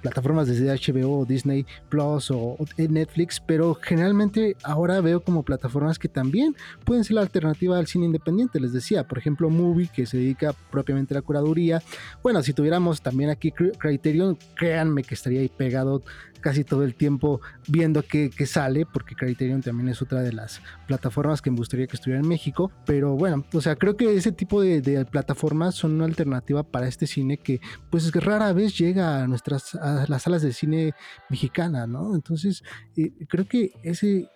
plataformas 0.00 0.48
desde 0.48 0.66
HBO, 0.66 1.24
Disney 1.24 1.66
Plus 1.88 2.30
o, 2.30 2.56
Netflix, 2.76 3.40
pero 3.40 3.74
generalmente 3.74 4.56
ahora 4.62 5.00
veo 5.00 5.20
como 5.20 5.42
plataformas 5.42 5.98
que 5.98 6.08
también 6.08 6.56
pueden 6.84 7.04
ser 7.04 7.14
la 7.14 7.22
alternativa 7.22 7.78
al 7.78 7.86
cine 7.86 8.06
independiente. 8.06 8.60
Les 8.60 8.72
decía, 8.72 9.06
por 9.06 9.18
ejemplo, 9.18 9.50
Movie, 9.50 9.90
que 9.94 10.06
se 10.06 10.16
dedica 10.16 10.54
propiamente 10.70 11.14
a 11.14 11.18
la 11.18 11.22
curaduría. 11.22 11.82
Bueno, 12.22 12.42
si 12.42 12.52
tuviéramos 12.52 13.02
también 13.02 13.30
aquí 13.30 13.52
Criterion, 13.52 14.38
créanme 14.54 15.02
que 15.02 15.14
estaría 15.14 15.40
ahí 15.40 15.48
pegado 15.48 16.02
casi 16.40 16.64
todo 16.64 16.84
el 16.84 16.94
tiempo 16.94 17.40
viendo 17.68 18.02
qué, 18.02 18.30
sale, 18.46 18.86
porque 18.86 19.14
Criterion 19.14 19.62
también 19.62 19.88
es 19.88 20.02
otra 20.02 20.22
de 20.22 20.32
las 20.32 20.60
plataformas 20.86 21.40
que 21.42 21.50
me 21.50 21.58
gustaría 21.58 21.86
que 21.86 21.96
estuviera 21.96 22.20
en 22.20 22.28
México. 22.28 22.72
Pero 22.86 23.14
bueno, 23.14 23.44
o 23.52 23.60
sea, 23.60 23.76
creo 23.76 23.96
que 23.96 24.14
ese 24.14 24.32
tipo 24.32 24.60
de, 24.60 24.98
plataformas 25.10 25.74
son 25.74 25.92
una 25.92 26.04
alternativa 26.04 26.62
para 26.62 26.88
este 26.88 27.06
cine 27.06 27.36
que 27.36 27.60
pues 27.90 28.12
rara 28.12 28.52
vez 28.52 28.76
llega 28.78 29.22
a 29.22 29.26
nuestras 29.26 29.74
a 29.74 30.06
las 30.08 30.22
salas 30.22 30.42
de 30.42 30.52
cine 30.52 30.94
mexicana, 31.28 31.86
¿no? 31.86 32.14
Entonces, 32.14 32.62
eh, 32.96 33.12
creo 33.28 33.46
que 33.46 33.72
ese 33.82 34.28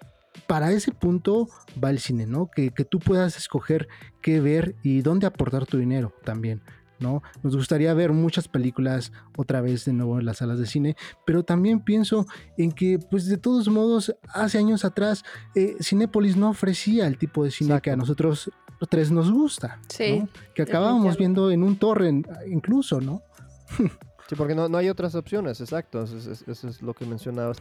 para 0.47 0.73
ese 0.73 0.91
punto 0.93 1.49
va 1.83 1.91
el 1.91 2.01
cine, 2.01 2.27
¿no? 2.27 2.51
Que, 2.51 2.71
que, 2.71 2.85
tú 2.85 2.99
puedas 2.99 3.37
escoger 3.37 3.89
qué 4.21 4.41
ver 4.41 4.75
y 4.83 5.01
dónde 5.03 5.27
aportar 5.27 5.65
tu 5.65 5.79
dinero 5.79 6.13
también. 6.25 6.61
¿no? 7.01 7.23
Nos 7.43 7.57
gustaría 7.57 7.93
ver 7.95 8.13
muchas 8.13 8.49
películas 8.49 9.13
otra 9.37 9.61
vez 9.61 9.85
de 9.85 9.93
nuevo 9.93 10.19
en 10.19 10.27
las 10.27 10.39
salas 10.39 10.59
de 10.59 10.67
cine, 10.67 10.97
pero 11.27 11.43
también 11.43 11.81
pienso 11.81 12.27
en 12.57 12.73
que, 12.73 12.99
pues 12.99 13.27
de 13.27 13.37
todos 13.37 13.69
modos, 13.69 14.15
hace 14.33 14.59
años 14.59 14.85
atrás, 14.85 15.25
eh, 15.55 15.77
Cinépolis 15.81 16.37
no 16.37 16.51
ofrecía 16.51 17.07
el 17.07 17.19
tipo 17.19 17.45
de 17.45 17.51
cine 17.51 17.81
que 17.81 17.91
a 17.91 17.97
nosotros 17.97 18.51
tres 18.87 19.11
nos 19.11 19.31
gusta, 19.31 19.81
que 19.97 20.63
acabábamos 20.63 21.17
viendo 21.17 21.51
en 21.51 21.63
un 21.63 21.77
torrent 21.77 22.27
incluso, 22.47 23.01
¿no? 23.01 23.23
sí, 24.29 24.35
porque 24.37 24.55
no, 24.55 24.77
hay 24.77 24.89
otras 24.89 25.15
opciones, 25.15 25.61
exacto, 25.61 26.05
eso, 26.05 26.69
es 26.69 26.83
lo 26.83 26.95
que 26.95 27.07
mencionabas. 27.07 27.59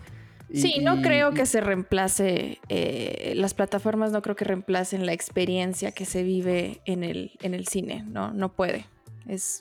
sí, 0.54 0.80
no 0.82 1.02
creo 1.02 1.32
que 1.32 1.46
se 1.46 1.62
reemplace, 1.62 2.60
eh, 2.70 3.34
las 3.36 3.54
plataformas 3.54 4.12
no 4.12 4.22
creo 4.22 4.36
que 4.36 4.46
reemplacen 4.46 5.06
la 5.06 5.14
experiencia 5.14 5.92
que 5.92 6.06
se 6.06 6.24
vive 6.24 6.82
en 6.86 7.04
el, 7.04 7.32
en 7.42 7.54
el 7.54 7.68
cine, 7.68 8.04
no, 8.08 8.34
no 8.34 8.54
puede 8.54 8.86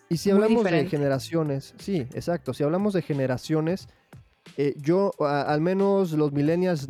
y 0.09 0.17
si 0.17 0.31
hablamos 0.31 0.65
de 0.65 0.87
generaciones, 0.87 1.75
sí, 1.79 2.07
exacto. 2.15 2.53
Si 2.53 2.65
hablamos 2.65 2.95
de 2.95 3.03
generaciones, 3.03 3.89
eh, 4.57 4.75
yo, 4.77 5.13
al 5.21 5.61
menos 5.61 6.13
los 6.13 6.33
millennials, 6.33 6.89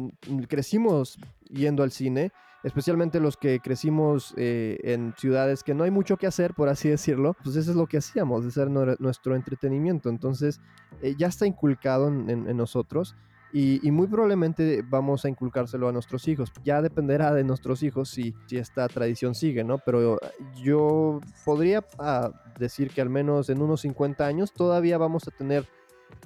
crecimos 0.48 1.18
yendo 1.50 1.82
al 1.82 1.92
cine, 1.92 2.32
especialmente 2.62 3.20
los 3.20 3.36
que 3.36 3.60
crecimos 3.60 4.34
eh, 4.36 4.78
en 4.82 5.14
ciudades 5.16 5.62
que 5.62 5.74
no 5.74 5.84
hay 5.84 5.90
mucho 5.90 6.16
que 6.16 6.26
hacer, 6.26 6.54
por 6.54 6.68
así 6.68 6.88
decirlo, 6.88 7.36
pues 7.42 7.56
eso 7.56 7.70
es 7.70 7.76
lo 7.76 7.86
que 7.86 7.98
hacíamos, 7.98 8.44
de 8.44 8.50
ser 8.50 8.70
nuestro 8.70 9.36
entretenimiento. 9.36 10.08
Entonces, 10.08 10.60
eh, 11.00 11.14
ya 11.18 11.28
está 11.28 11.46
inculcado 11.46 12.08
en 12.08 12.56
nosotros. 12.56 13.16
Y, 13.54 13.90
muy 13.90 14.06
probablemente 14.06 14.82
vamos 14.82 15.26
a 15.26 15.28
inculcárselo 15.28 15.86
a 15.86 15.92
nuestros 15.92 16.26
hijos. 16.26 16.50
Ya 16.64 16.80
dependerá 16.80 17.34
de 17.34 17.44
nuestros 17.44 17.82
hijos 17.82 18.08
si, 18.08 18.34
si 18.46 18.56
esta 18.56 18.88
tradición 18.88 19.34
sigue, 19.34 19.62
¿no? 19.62 19.76
Pero 19.76 20.18
yo 20.62 21.20
podría 21.44 21.84
ah, 21.98 22.30
decir 22.58 22.88
que 22.88 23.02
al 23.02 23.10
menos 23.10 23.50
en 23.50 23.60
unos 23.60 23.82
50 23.82 24.24
años 24.24 24.54
todavía 24.54 24.96
vamos 24.96 25.28
a 25.28 25.32
tener 25.32 25.68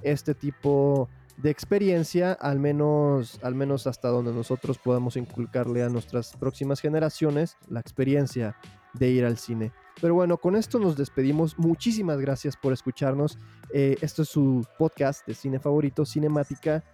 este 0.02 0.34
tipo 0.36 1.08
de 1.08 1.25
experiencia, 1.44 2.32
al 2.32 2.58
menos, 2.58 3.38
al 3.42 3.54
menos 3.54 3.86
hasta 3.86 4.08
donde 4.08 4.32
nosotros 4.32 4.78
podamos 4.78 5.16
inculcarle 5.16 5.82
a 5.82 5.88
nuestras 5.88 6.34
próximas 6.36 6.80
generaciones 6.80 7.56
la 7.68 7.80
experiencia 7.80 8.56
de 8.94 9.10
ir 9.10 9.24
al 9.24 9.36
cine. 9.36 9.72
Pero 10.00 10.14
bueno, 10.14 10.36
con 10.38 10.56
esto 10.56 10.78
nos 10.78 10.96
despedimos. 10.96 11.58
Muchísimas 11.58 12.18
gracias 12.18 12.56
por 12.56 12.72
escucharnos. 12.72 13.38
Eh, 13.72 13.96
esto 14.00 14.22
es 14.22 14.28
su 14.28 14.66
podcast 14.78 15.26
de 15.26 15.34
cine 15.34 15.58
favorito, 15.58 16.04
Cinemática. 16.04 16.84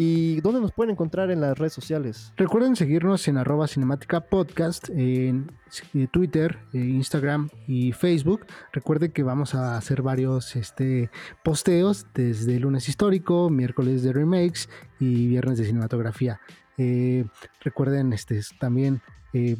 ¿Y 0.00 0.40
dónde 0.42 0.60
nos 0.60 0.70
pueden 0.70 0.92
encontrar 0.92 1.32
en 1.32 1.40
las 1.40 1.58
redes 1.58 1.72
sociales? 1.72 2.32
Recuerden 2.36 2.76
seguirnos 2.76 3.26
en 3.26 3.36
arroba 3.36 3.66
cinemática 3.66 4.20
podcast 4.20 4.88
en 4.90 5.50
eh, 5.92 6.06
Twitter, 6.12 6.56
eh, 6.72 6.78
Instagram 6.78 7.48
y 7.66 7.90
Facebook. 7.90 8.46
Recuerden 8.72 9.10
que 9.10 9.24
vamos 9.24 9.56
a 9.56 9.76
hacer 9.76 10.02
varios 10.02 10.54
este, 10.54 11.10
posteos 11.42 12.06
desde 12.14 12.60
lunes 12.60 12.88
histórico, 12.88 13.50
miércoles 13.50 14.04
de 14.04 14.12
remakes 14.12 14.68
y 15.00 15.26
viernes 15.26 15.58
de 15.58 15.64
cinematografía. 15.64 16.38
recuerden 17.60 18.12
este, 18.12 18.40
también 18.60 19.02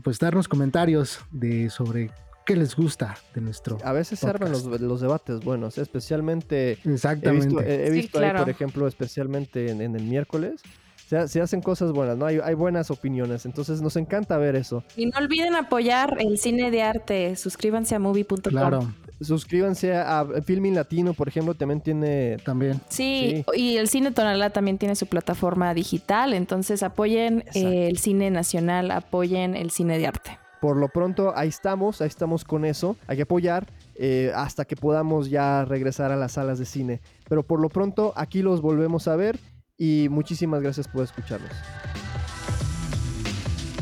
pues 0.05 0.21
darnos 0.21 0.47
comentarios 0.47 1.19
de 1.33 1.69
sobre 1.69 2.13
qué 2.49 2.57
les 2.57 2.75
gusta 2.75 3.19
de 3.35 3.43
nuestro. 3.43 3.77
A 3.85 3.93
veces 3.93 4.21
se 4.21 4.27
arman 4.27 4.51
los, 4.51 5.01
debates 5.03 5.41
buenos, 5.45 5.77
especialmente. 5.77 6.79
Exactamente. 6.83 7.87
He 7.87 7.91
visto, 7.91 8.19
ahí, 8.19 8.33
por 8.35 8.49
ejemplo, 8.49 8.89
especialmente 8.89 9.71
en, 9.71 9.83
el 9.83 10.03
miércoles. 10.03 10.63
Se, 11.09 11.41
hacen 11.43 11.61
cosas 11.61 11.93
buenas, 11.93 12.17
¿no? 12.17 12.25
Hay, 12.25 12.39
hay, 12.43 12.55
buenas 12.55 12.91
opiniones, 12.91 13.45
entonces 13.45 13.83
nos 13.83 13.97
encanta 13.97 14.39
ver 14.39 14.57
eso. 14.57 14.83
Y 14.97 15.07
no 15.07 15.19
olviden 15.19 15.57
apoyar 15.57 16.17
el 16.21 16.39
cine 16.39 16.71
de 16.71 16.83
arte, 16.83 17.37
suscríbanse 17.37 17.95
a 17.95 17.99
movie.com. 17.99 18.39
Claro. 18.51 18.95
Suscríbanse 19.21 19.95
a 19.95 20.27
Filming 20.45 20.75
Latino, 20.75 21.13
por 21.13 21.29
ejemplo, 21.29 21.55
también 21.55 21.81
tiene... 21.81 22.37
También. 22.45 22.81
Sí, 22.89 23.45
y 23.55 23.77
el 23.77 23.89
cine 23.89 24.13
Tonalá 24.13 24.51
también 24.51 24.79
tiene 24.79 24.97
su 24.97 25.07
plataforma 25.07 25.75
digital, 25.75 26.35
entonces 26.35 26.83
apoyen 26.83 27.45
el 27.55 27.99
cine 27.99 28.31
nacional, 28.31 28.91
apoyen 28.91 29.55
el 29.57 29.71
cine 29.71 29.99
de 29.99 30.07
arte 30.07 30.39
por 30.61 30.77
lo 30.77 30.89
pronto 30.89 31.33
ahí 31.37 31.49
estamos, 31.49 32.01
ahí 32.01 32.09
estamos 32.09 32.45
con 32.45 32.65
eso. 32.65 32.97
Hay 33.07 33.17
que 33.17 33.23
apoyar 33.23 33.67
eh, 33.95 34.33
hasta 34.35 34.65
que 34.65 34.77
podamos 34.77 35.31
ya 35.31 35.65
regresar 35.65 36.13
a 36.13 36.17
las 36.17 36.33
salas 36.33 36.59
de 36.59 36.67
cine. 36.67 37.01
Pero 37.29 37.43
por 37.43 37.61
lo 37.61 37.69
pronto 37.69 38.13
aquí 38.17 38.43
los 38.43 38.61
volvemos 38.61 39.09
a 39.09 39.17
ver 39.17 39.39
y 39.77 40.09
muchísimas 40.11 40.63
gracias 40.63 40.89
por 40.89 41.05
escucharnos. 41.05 41.53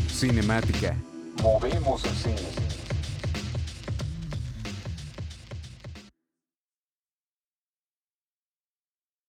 Cinemática. 0.09 0.97
Movemos 1.43 2.05
el 2.05 2.15
cine. 2.15 2.66